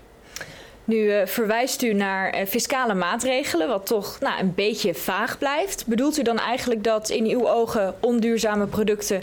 Nu 0.84 0.96
uh, 0.96 1.26
verwijst 1.26 1.82
u 1.82 1.92
naar 1.92 2.40
uh, 2.40 2.46
fiscale 2.46 2.94
maatregelen, 2.94 3.68
wat 3.68 3.86
toch 3.86 4.20
nou, 4.20 4.40
een 4.40 4.54
beetje 4.54 4.94
vaag 4.94 5.38
blijft. 5.38 5.86
Bedoelt 5.86 6.18
u 6.18 6.22
dan 6.22 6.38
eigenlijk 6.38 6.84
dat 6.84 7.08
in 7.08 7.24
uw 7.24 7.48
ogen 7.48 7.94
onduurzame 8.00 8.66
producten 8.66 9.22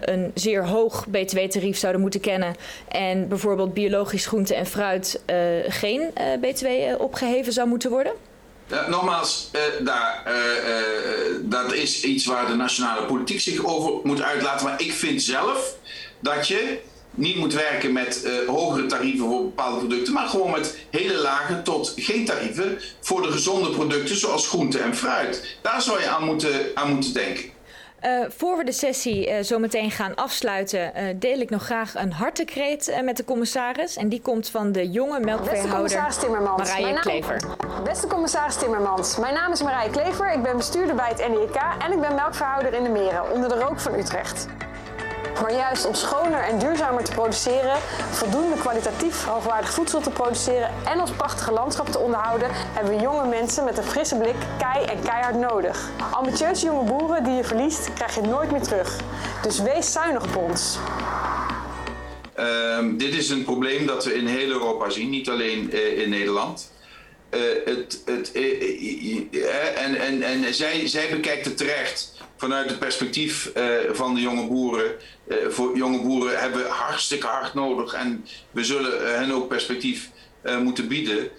een 0.00 0.30
zeer 0.34 0.66
hoog 0.66 1.06
btw-tarief 1.10 1.78
zouden 1.78 2.00
moeten 2.00 2.20
kennen 2.20 2.54
en 2.88 3.28
bijvoorbeeld 3.28 3.74
biologisch 3.74 4.26
groente 4.26 4.54
en 4.54 4.66
fruit 4.66 5.20
geen 5.68 6.10
btw 6.40 6.66
opgeheven 6.98 7.52
zou 7.52 7.68
moeten 7.68 7.90
worden? 7.90 8.12
Ja, 8.70 8.88
nogmaals, 8.88 9.50
uh, 9.52 9.60
daar, 9.86 10.22
uh, 10.26 11.36
dat 11.42 11.72
is 11.72 12.02
iets 12.02 12.26
waar 12.26 12.46
de 12.46 12.54
nationale 12.54 13.06
politiek 13.06 13.40
zich 13.40 13.64
over 13.64 13.92
moet 14.02 14.22
uitlaten. 14.22 14.66
Maar 14.66 14.80
ik 14.80 14.92
vind 14.92 15.22
zelf 15.22 15.76
dat 16.20 16.48
je 16.48 16.78
niet 17.10 17.36
moet 17.36 17.54
werken 17.54 17.92
met 17.92 18.28
hogere 18.46 18.86
tarieven 18.86 19.26
voor 19.26 19.42
bepaalde 19.42 19.78
producten, 19.78 20.12
maar 20.12 20.28
gewoon 20.28 20.50
met 20.50 20.78
hele 20.90 21.14
lage 21.14 21.62
tot 21.62 21.92
geen 21.96 22.24
tarieven 22.24 22.78
voor 23.00 23.22
de 23.22 23.30
gezonde 23.30 23.70
producten 23.70 24.16
zoals 24.16 24.48
groente 24.48 24.78
en 24.78 24.96
fruit. 24.96 25.56
Daar 25.62 25.82
zou 25.82 26.00
je 26.00 26.08
aan 26.08 26.24
moeten, 26.24 26.70
aan 26.74 26.92
moeten 26.92 27.12
denken. 27.12 27.49
Uh, 28.04 28.24
voor 28.28 28.56
we 28.56 28.64
de 28.64 28.72
sessie 28.72 29.28
uh, 29.28 29.42
zo 29.42 29.58
meteen 29.58 29.90
gaan 29.90 30.14
afsluiten, 30.14 30.92
uh, 30.96 31.02
deel 31.16 31.38
ik 31.38 31.50
nog 31.50 31.62
graag 31.62 31.94
een 31.94 32.12
hartekreet 32.12 33.00
met 33.04 33.16
de 33.16 33.24
commissaris. 33.24 33.96
En 33.96 34.08
die 34.08 34.20
komt 34.20 34.48
van 34.48 34.72
de 34.72 34.90
jonge 34.90 35.20
melkveehouder 35.20 36.00
Marije 36.56 37.00
Klever. 37.00 37.40
Beste 37.84 38.06
commissaris 38.06 38.56
Timmermans, 38.56 39.16
mijn 39.16 39.34
naam 39.34 39.52
is 39.52 39.62
Marije 39.62 39.90
Klever. 39.90 40.32
Ik 40.32 40.42
ben 40.42 40.56
bestuurder 40.56 40.94
bij 40.94 41.08
het 41.08 41.28
NEK 41.28 41.62
en 41.78 41.92
ik 41.92 42.00
ben 42.00 42.14
melkveehouder 42.14 42.74
in 42.74 42.82
de 42.82 42.90
Meren, 42.90 43.32
onder 43.32 43.48
de 43.48 43.54
rook 43.54 43.80
van 43.80 43.94
Utrecht. 43.94 44.46
Maar 45.40 45.52
juist 45.52 45.86
om 45.86 45.94
schoner 45.94 46.42
en 46.42 46.58
duurzamer 46.58 47.04
te 47.04 47.10
produceren, 47.10 47.76
voldoende 48.10 48.56
kwalitatief 48.56 49.24
hoogwaardig 49.24 49.72
voedsel 49.72 50.00
te 50.00 50.10
produceren 50.10 50.70
en 50.84 51.00
ons 51.00 51.10
prachtige 51.10 51.52
landschap 51.52 51.88
te 51.88 51.98
onderhouden, 51.98 52.48
hebben 52.52 52.96
we 52.96 53.02
jonge 53.02 53.26
mensen 53.26 53.64
met 53.64 53.78
een 53.78 53.84
frisse 53.84 54.16
blik, 54.16 54.34
kei 54.58 54.84
en 54.84 55.02
keihard 55.02 55.34
nodig. 55.34 55.88
Ambitieuze 56.10 56.64
jonge 56.64 56.84
boeren 56.84 57.24
die 57.24 57.32
je 57.32 57.44
verliest, 57.44 57.92
krijg 57.94 58.14
je 58.14 58.20
nooit 58.20 58.50
meer 58.50 58.62
terug. 58.62 58.96
Dus 59.42 59.60
wees 59.60 59.92
zuinig 59.92 60.24
op 60.24 60.36
ons. 60.36 60.78
Uh, 62.38 62.78
dit 62.92 63.14
is 63.14 63.30
een 63.30 63.44
probleem 63.44 63.86
dat 63.86 64.04
we 64.04 64.14
in 64.14 64.26
heel 64.26 64.50
Europa 64.50 64.90
zien, 64.90 65.10
niet 65.10 65.28
alleen 65.28 65.70
uh, 65.72 65.98
in 65.98 66.08
Nederland. 66.10 66.70
Uh, 67.30 67.40
het, 67.64 68.02
het, 68.04 68.30
uh, 68.34 69.84
en 69.84 69.94
en, 70.00 70.22
en 70.22 70.54
zij, 70.54 70.88
zij 70.88 71.08
bekijkt 71.10 71.44
het 71.44 71.56
terecht 71.56 72.19
vanuit 72.40 72.70
het 72.70 72.78
perspectief 72.78 73.50
uh, 73.56 73.78
van 73.90 74.14
de 74.14 74.20
jonge 74.20 74.46
boeren. 74.46 74.96
Uh, 75.28 75.36
voor 75.48 75.76
jonge 75.76 76.00
boeren 76.00 76.40
hebben 76.40 76.62
we 76.62 76.68
hartstikke 76.68 77.26
hard 77.26 77.54
nodig 77.54 77.92
en 77.92 78.26
we 78.50 78.64
zullen 78.64 79.18
hen 79.18 79.32
ook 79.32 79.48
perspectief 79.48 80.10
moeten 80.62 80.88
bieden. 80.88 81.30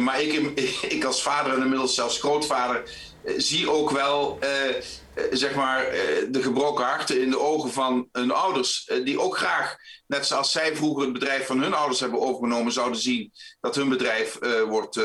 maar 0.00 0.22
ik, 0.22 0.32
ik 0.96 1.04
als 1.04 1.22
vader 1.22 1.52
en 1.52 1.62
inmiddels 1.62 1.94
zelfs 1.94 2.18
grootvader 2.18 2.82
zie 3.36 3.70
ook 3.70 3.90
wel 3.90 4.38
zeg 5.30 5.54
maar, 5.54 5.90
de 6.30 6.42
gebroken 6.42 6.84
harten 6.84 7.22
in 7.22 7.30
de 7.30 7.38
ogen 7.38 7.70
van 7.70 8.08
hun 8.12 8.30
ouders. 8.30 8.90
die 9.04 9.20
ook 9.20 9.36
graag, 9.36 9.76
net 10.06 10.26
zoals 10.26 10.52
zij 10.52 10.76
vroeger 10.76 11.02
het 11.02 11.12
bedrijf 11.12 11.46
van 11.46 11.62
hun 11.62 11.74
ouders 11.74 12.00
hebben 12.00 12.20
overgenomen, 12.20 12.72
zouden 12.72 13.00
zien 13.00 13.32
dat 13.60 13.74
hun 13.74 13.88
bedrijf 13.88 14.38
wordt 14.68 15.00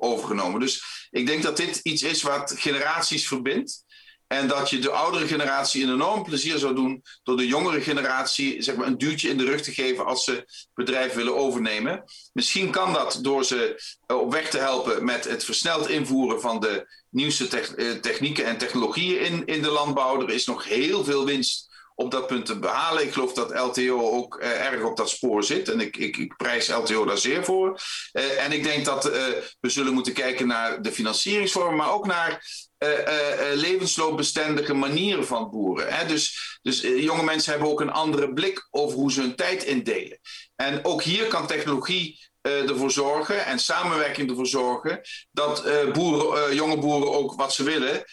overgenomen. 0.00 0.60
Dus 0.60 1.08
ik 1.10 1.26
denk 1.26 1.42
dat 1.42 1.56
dit 1.56 1.80
iets 1.82 2.02
is 2.02 2.22
wat 2.22 2.54
generaties 2.56 3.28
verbindt. 3.28 3.84
En 4.26 4.48
dat 4.48 4.70
je 4.70 4.78
de 4.78 4.90
oudere 4.90 5.26
generatie 5.26 5.82
een 5.82 5.92
enorm 5.92 6.22
plezier 6.22 6.58
zou 6.58 6.74
doen 6.74 7.02
door 7.22 7.36
de 7.36 7.46
jongere 7.46 7.80
generatie 7.80 8.62
zeg 8.62 8.76
maar, 8.76 8.86
een 8.86 8.98
duwtje 8.98 9.28
in 9.28 9.36
de 9.36 9.44
rug 9.44 9.60
te 9.60 9.72
geven 9.72 10.06
als 10.06 10.24
ze 10.24 10.44
bedrijf 10.74 11.14
willen 11.14 11.36
overnemen. 11.36 12.04
Misschien 12.32 12.70
kan 12.70 12.92
dat 12.92 13.18
door 13.22 13.44
ze 13.44 13.82
eh, 14.06 14.16
op 14.16 14.32
weg 14.32 14.50
te 14.50 14.58
helpen 14.58 15.04
met 15.04 15.24
het 15.24 15.44
versneld 15.44 15.88
invoeren 15.88 16.40
van 16.40 16.60
de 16.60 16.86
nieuwste 17.10 17.48
eh, 17.48 17.90
technieken 17.90 18.44
en 18.44 18.58
technologieën 18.58 19.20
in, 19.20 19.46
in 19.46 19.62
de 19.62 19.70
landbouw. 19.70 20.22
Er 20.22 20.30
is 20.30 20.46
nog 20.46 20.64
heel 20.64 21.04
veel 21.04 21.24
winst 21.24 21.73
op 21.94 22.10
dat 22.10 22.26
punt 22.26 22.46
te 22.46 22.58
behalen. 22.58 23.02
Ik 23.02 23.12
geloof 23.12 23.32
dat 23.32 23.58
LTO 23.58 24.10
ook 24.10 24.40
uh, 24.40 24.66
erg 24.66 24.82
op 24.82 24.96
dat 24.96 25.10
spoor 25.10 25.44
zit. 25.44 25.68
En 25.68 25.80
ik, 25.80 25.96
ik, 25.96 26.16
ik 26.16 26.36
prijs 26.36 26.68
LTO 26.68 27.04
daar 27.04 27.18
zeer 27.18 27.44
voor. 27.44 27.80
Uh, 28.12 28.44
en 28.44 28.52
ik 28.52 28.62
denk 28.62 28.84
dat 28.84 29.06
uh, 29.06 29.12
we 29.60 29.68
zullen 29.68 29.94
moeten 29.94 30.12
kijken 30.12 30.46
naar 30.46 30.82
de 30.82 30.92
financieringsvormen, 30.92 31.76
maar 31.76 31.92
ook 31.92 32.06
naar 32.06 32.62
levensloopbestendige 33.54 34.74
manieren 34.74 35.26
van 35.26 35.50
boeren. 35.50 35.94
Hè? 35.94 36.06
Dus, 36.06 36.58
dus 36.62 36.80
jonge 36.80 37.22
mensen 37.22 37.50
hebben 37.50 37.70
ook 37.70 37.80
een 37.80 37.90
andere 37.90 38.32
blik 38.32 38.68
over 38.70 38.96
hoe 38.96 39.12
ze 39.12 39.20
hun 39.20 39.36
tijd 39.36 39.64
indelen. 39.64 40.18
En 40.56 40.84
ook 40.84 41.02
hier 41.02 41.26
kan 41.26 41.46
technologie 41.46 42.18
ervoor 42.50 42.90
zorgen 42.90 43.46
en 43.46 43.58
samenwerking 43.58 44.30
ervoor 44.30 44.46
zorgen 44.46 45.00
dat 45.30 45.66
uh, 45.66 45.92
boeren, 45.92 46.50
uh, 46.50 46.56
jonge 46.56 46.78
boeren 46.78 47.12
ook 47.12 47.34
wat 47.34 47.52
ze 47.52 47.62
willen, 47.62 48.04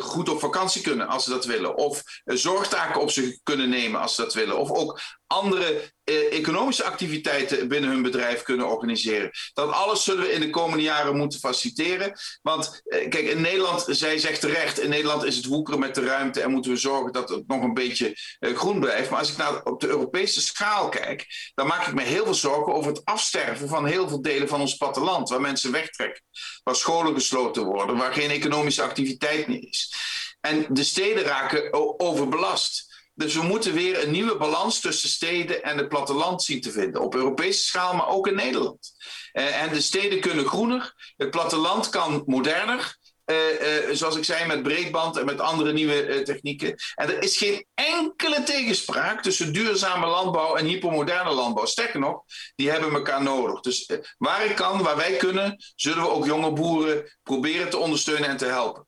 goed 0.00 0.28
op 0.28 0.40
vakantie 0.40 0.82
kunnen 0.82 1.06
als 1.06 1.24
ze 1.24 1.30
dat 1.30 1.44
willen. 1.44 1.76
Of 1.76 2.02
zorgtaken 2.24 3.00
op 3.00 3.10
zich 3.10 3.38
kunnen 3.42 3.68
nemen 3.68 4.00
als 4.00 4.14
ze 4.14 4.22
dat 4.22 4.34
willen. 4.34 4.58
Of 4.58 4.70
ook 4.70 5.00
andere 5.26 5.94
eh, 6.04 6.32
economische 6.32 6.84
activiteiten 6.84 7.68
binnen 7.68 7.90
hun 7.90 8.02
bedrijf 8.02 8.42
kunnen 8.42 8.68
organiseren. 8.68 9.30
Dat 9.52 9.72
alles 9.72 10.04
zullen 10.04 10.22
we 10.22 10.32
in 10.32 10.40
de 10.40 10.50
komende 10.50 10.82
jaren 10.82 11.16
moeten 11.16 11.38
faciliteren. 11.38 12.12
Want 12.42 12.82
eh, 12.84 13.08
kijk, 13.08 13.26
in 13.26 13.40
Nederland, 13.40 13.84
zij 13.88 14.18
zegt 14.18 14.40
terecht, 14.40 14.80
in 14.80 14.88
Nederland 14.88 15.24
is 15.24 15.36
het 15.36 15.46
woekeren 15.46 15.80
met 15.80 15.94
de 15.94 16.04
ruimte 16.04 16.40
en 16.40 16.50
moeten 16.50 16.70
we 16.70 16.76
zorgen 16.76 17.12
dat 17.12 17.28
het 17.28 17.46
nog 17.46 17.62
een 17.62 17.74
beetje 17.74 18.16
eh, 18.38 18.56
groen 18.56 18.80
blijft. 18.80 19.10
Maar 19.10 19.18
als 19.18 19.30
ik 19.30 19.36
naar 19.36 19.62
op 19.62 19.80
de 19.80 19.88
Europese 19.88 20.40
schaal 20.40 20.88
kijk, 20.88 21.26
dan 21.54 21.66
maak 21.66 21.86
ik 21.86 21.94
me 21.94 22.02
heel 22.02 22.24
veel 22.24 22.34
zorgen 22.34 22.74
over 22.74 22.90
het 22.90 23.04
afsterven 23.04 23.68
van 23.68 23.86
heel 23.86 24.08
veel 24.08 24.22
delen 24.22 24.48
van 24.48 24.60
ons 24.60 24.76
platteland, 24.76 25.28
waar 25.28 25.40
mensen 25.40 25.72
wegtrekken, 25.72 26.22
waar 26.62 26.76
scholen 26.76 27.14
gesloten 27.14 27.64
worden, 27.64 27.96
waar 27.96 28.12
geen 28.12 28.30
economische 28.30 28.82
activiteit 28.82 29.46
meer 29.46 29.68
is. 29.68 29.94
En 30.40 30.66
de 30.68 30.84
steden 30.84 31.24
raken 31.24 31.72
overbelast. 32.00 32.95
Dus 33.16 33.34
we 33.34 33.42
moeten 33.42 33.72
weer 33.72 34.02
een 34.02 34.10
nieuwe 34.10 34.36
balans 34.36 34.80
tussen 34.80 35.08
steden 35.08 35.62
en 35.62 35.78
het 35.78 35.88
platteland 35.88 36.42
zien 36.42 36.60
te 36.60 36.70
vinden. 36.70 37.00
Op 37.00 37.14
Europese 37.14 37.64
schaal, 37.64 37.94
maar 37.94 38.08
ook 38.08 38.26
in 38.26 38.34
Nederland. 38.34 38.90
Uh, 39.32 39.62
en 39.62 39.72
de 39.72 39.80
steden 39.80 40.20
kunnen 40.20 40.46
groener, 40.46 41.12
het 41.16 41.30
platteland 41.30 41.88
kan 41.88 42.22
moderner. 42.26 42.96
Uh, 43.26 43.88
uh, 43.88 43.94
zoals 43.94 44.16
ik 44.16 44.24
zei, 44.24 44.46
met 44.46 44.62
breedband 44.62 45.16
en 45.16 45.24
met 45.26 45.40
andere 45.40 45.72
nieuwe 45.72 46.22
technieken. 46.22 46.74
En 46.94 47.08
er 47.08 47.22
is 47.22 47.36
geen 47.36 47.66
enkele 47.74 48.42
tegenspraak 48.42 49.22
tussen 49.22 49.52
duurzame 49.52 50.06
landbouw 50.06 50.56
en 50.56 50.66
hypermoderne 50.66 51.30
landbouw. 51.30 51.66
Sterker 51.66 52.00
nog, 52.00 52.22
die 52.54 52.70
hebben 52.70 52.92
elkaar 52.92 53.22
nodig. 53.22 53.60
Dus 53.60 53.90
waar 54.18 54.44
ik 54.44 54.56
kan, 54.56 54.82
waar 54.82 54.96
wij 54.96 55.16
kunnen, 55.16 55.56
zullen 55.74 56.02
we 56.02 56.10
ook 56.10 56.26
jonge 56.26 56.52
boeren 56.52 57.16
proberen 57.22 57.70
te 57.70 57.78
ondersteunen 57.78 58.28
en 58.28 58.36
te 58.36 58.44
helpen. 58.44 58.85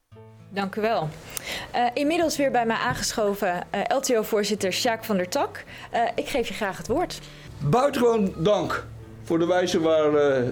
Dank 0.50 0.76
u 0.76 0.80
wel. 0.80 1.08
Uh, 1.74 1.87
inmiddels 1.94 2.37
weer 2.37 2.50
bij 2.50 2.66
mij 2.66 2.76
aangeschoven 2.76 3.66
uh, 3.74 3.96
LTO-voorzitter 3.96 4.72
Sjaak 4.72 5.04
van 5.04 5.16
der 5.16 5.28
Tak. 5.28 5.64
Uh, 5.94 6.00
ik 6.14 6.28
geef 6.28 6.48
je 6.48 6.54
graag 6.54 6.76
het 6.76 6.87
woord. 6.87 7.20
Buitengewoon 7.58 8.34
dank 8.37 8.87
voor 9.22 9.38
de 9.38 9.46
wijze 9.46 9.80
waar 9.80 10.42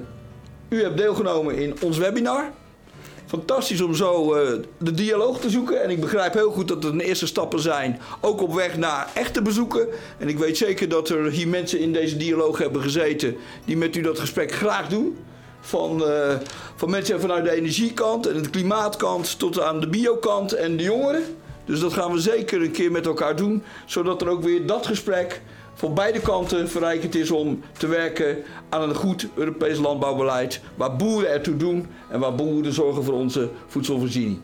u 0.69 0.83
hebt 0.83 0.97
deelgenomen 0.97 1.57
in 1.57 1.77
ons 1.83 1.99
webinar. 1.99 2.51
Fantastisch 3.27 3.81
om 3.81 3.95
zo 3.95 4.35
de 4.79 4.93
dialoog 4.93 5.41
te 5.41 5.51
zoeken. 5.51 5.83
En 5.83 5.91
ik 5.91 6.01
begrijp 6.01 6.35
heel 6.35 6.51
goed 6.51 6.69
dat 6.69 6.83
het 6.83 6.93
een 6.93 7.01
eerste 7.01 7.27
stappen 7.27 7.61
zijn. 7.61 8.01
Ook 8.21 8.43
op 8.43 8.55
weg 8.55 8.77
naar 8.77 9.09
echte 9.15 9.43
bezoeken. 9.43 9.89
En 10.19 10.29
ik 10.29 10.39
weet 10.39 10.57
zeker 10.57 10.89
dat 10.89 11.09
er 11.09 11.31
hier 11.31 11.49
mensen 11.49 11.81
in 11.81 11.93
deze 11.93 12.17
dialoog 12.17 12.59
hebben 12.59 12.83
gezeten 12.83 13.37
die 13.65 13.77
met 13.77 13.97
u 13.97 14.01
dat 14.01 14.19
gesprek 14.19 14.53
graag 14.53 14.89
doen. 14.89 15.19
Van, 15.67 16.03
uh, 16.03 16.35
van 16.77 16.91
mensen 16.91 17.21
vanuit 17.21 17.45
de 17.45 17.51
energiekant 17.51 18.27
en 18.27 18.43
de 18.43 18.51
klimaatkant 18.51 19.39
tot 19.39 19.61
aan 19.61 19.81
de 19.81 19.89
biokant 19.89 20.53
en 20.53 20.77
de 20.77 20.83
jongeren. 20.83 21.23
Dus 21.65 21.81
dat 21.81 21.93
gaan 21.93 22.13
we 22.13 22.21
zeker 22.21 22.63
een 22.63 22.71
keer 22.71 22.91
met 22.91 23.07
elkaar 23.07 23.37
doen, 23.37 23.63
zodat 23.85 24.23
er 24.23 24.29
ook 24.29 24.43
weer 24.43 24.67
dat 24.67 24.87
gesprek 24.87 25.43
voor 25.75 25.93
beide 25.93 26.21
kanten 26.21 26.69
verrijkend 26.69 27.15
is 27.15 27.31
om 27.31 27.63
te 27.79 27.87
werken 27.87 28.37
aan 28.69 28.83
een 28.83 28.95
goed 28.95 29.29
Europees 29.35 29.79
landbouwbeleid. 29.79 30.61
Waar 30.75 30.97
boeren 30.97 31.31
ertoe 31.31 31.57
doen 31.57 31.87
en 32.11 32.21
waar 32.21 32.35
boeren 32.35 32.73
zorgen 32.73 33.05
voor 33.05 33.15
onze 33.15 33.49
voedselvoorziening. 33.67 34.41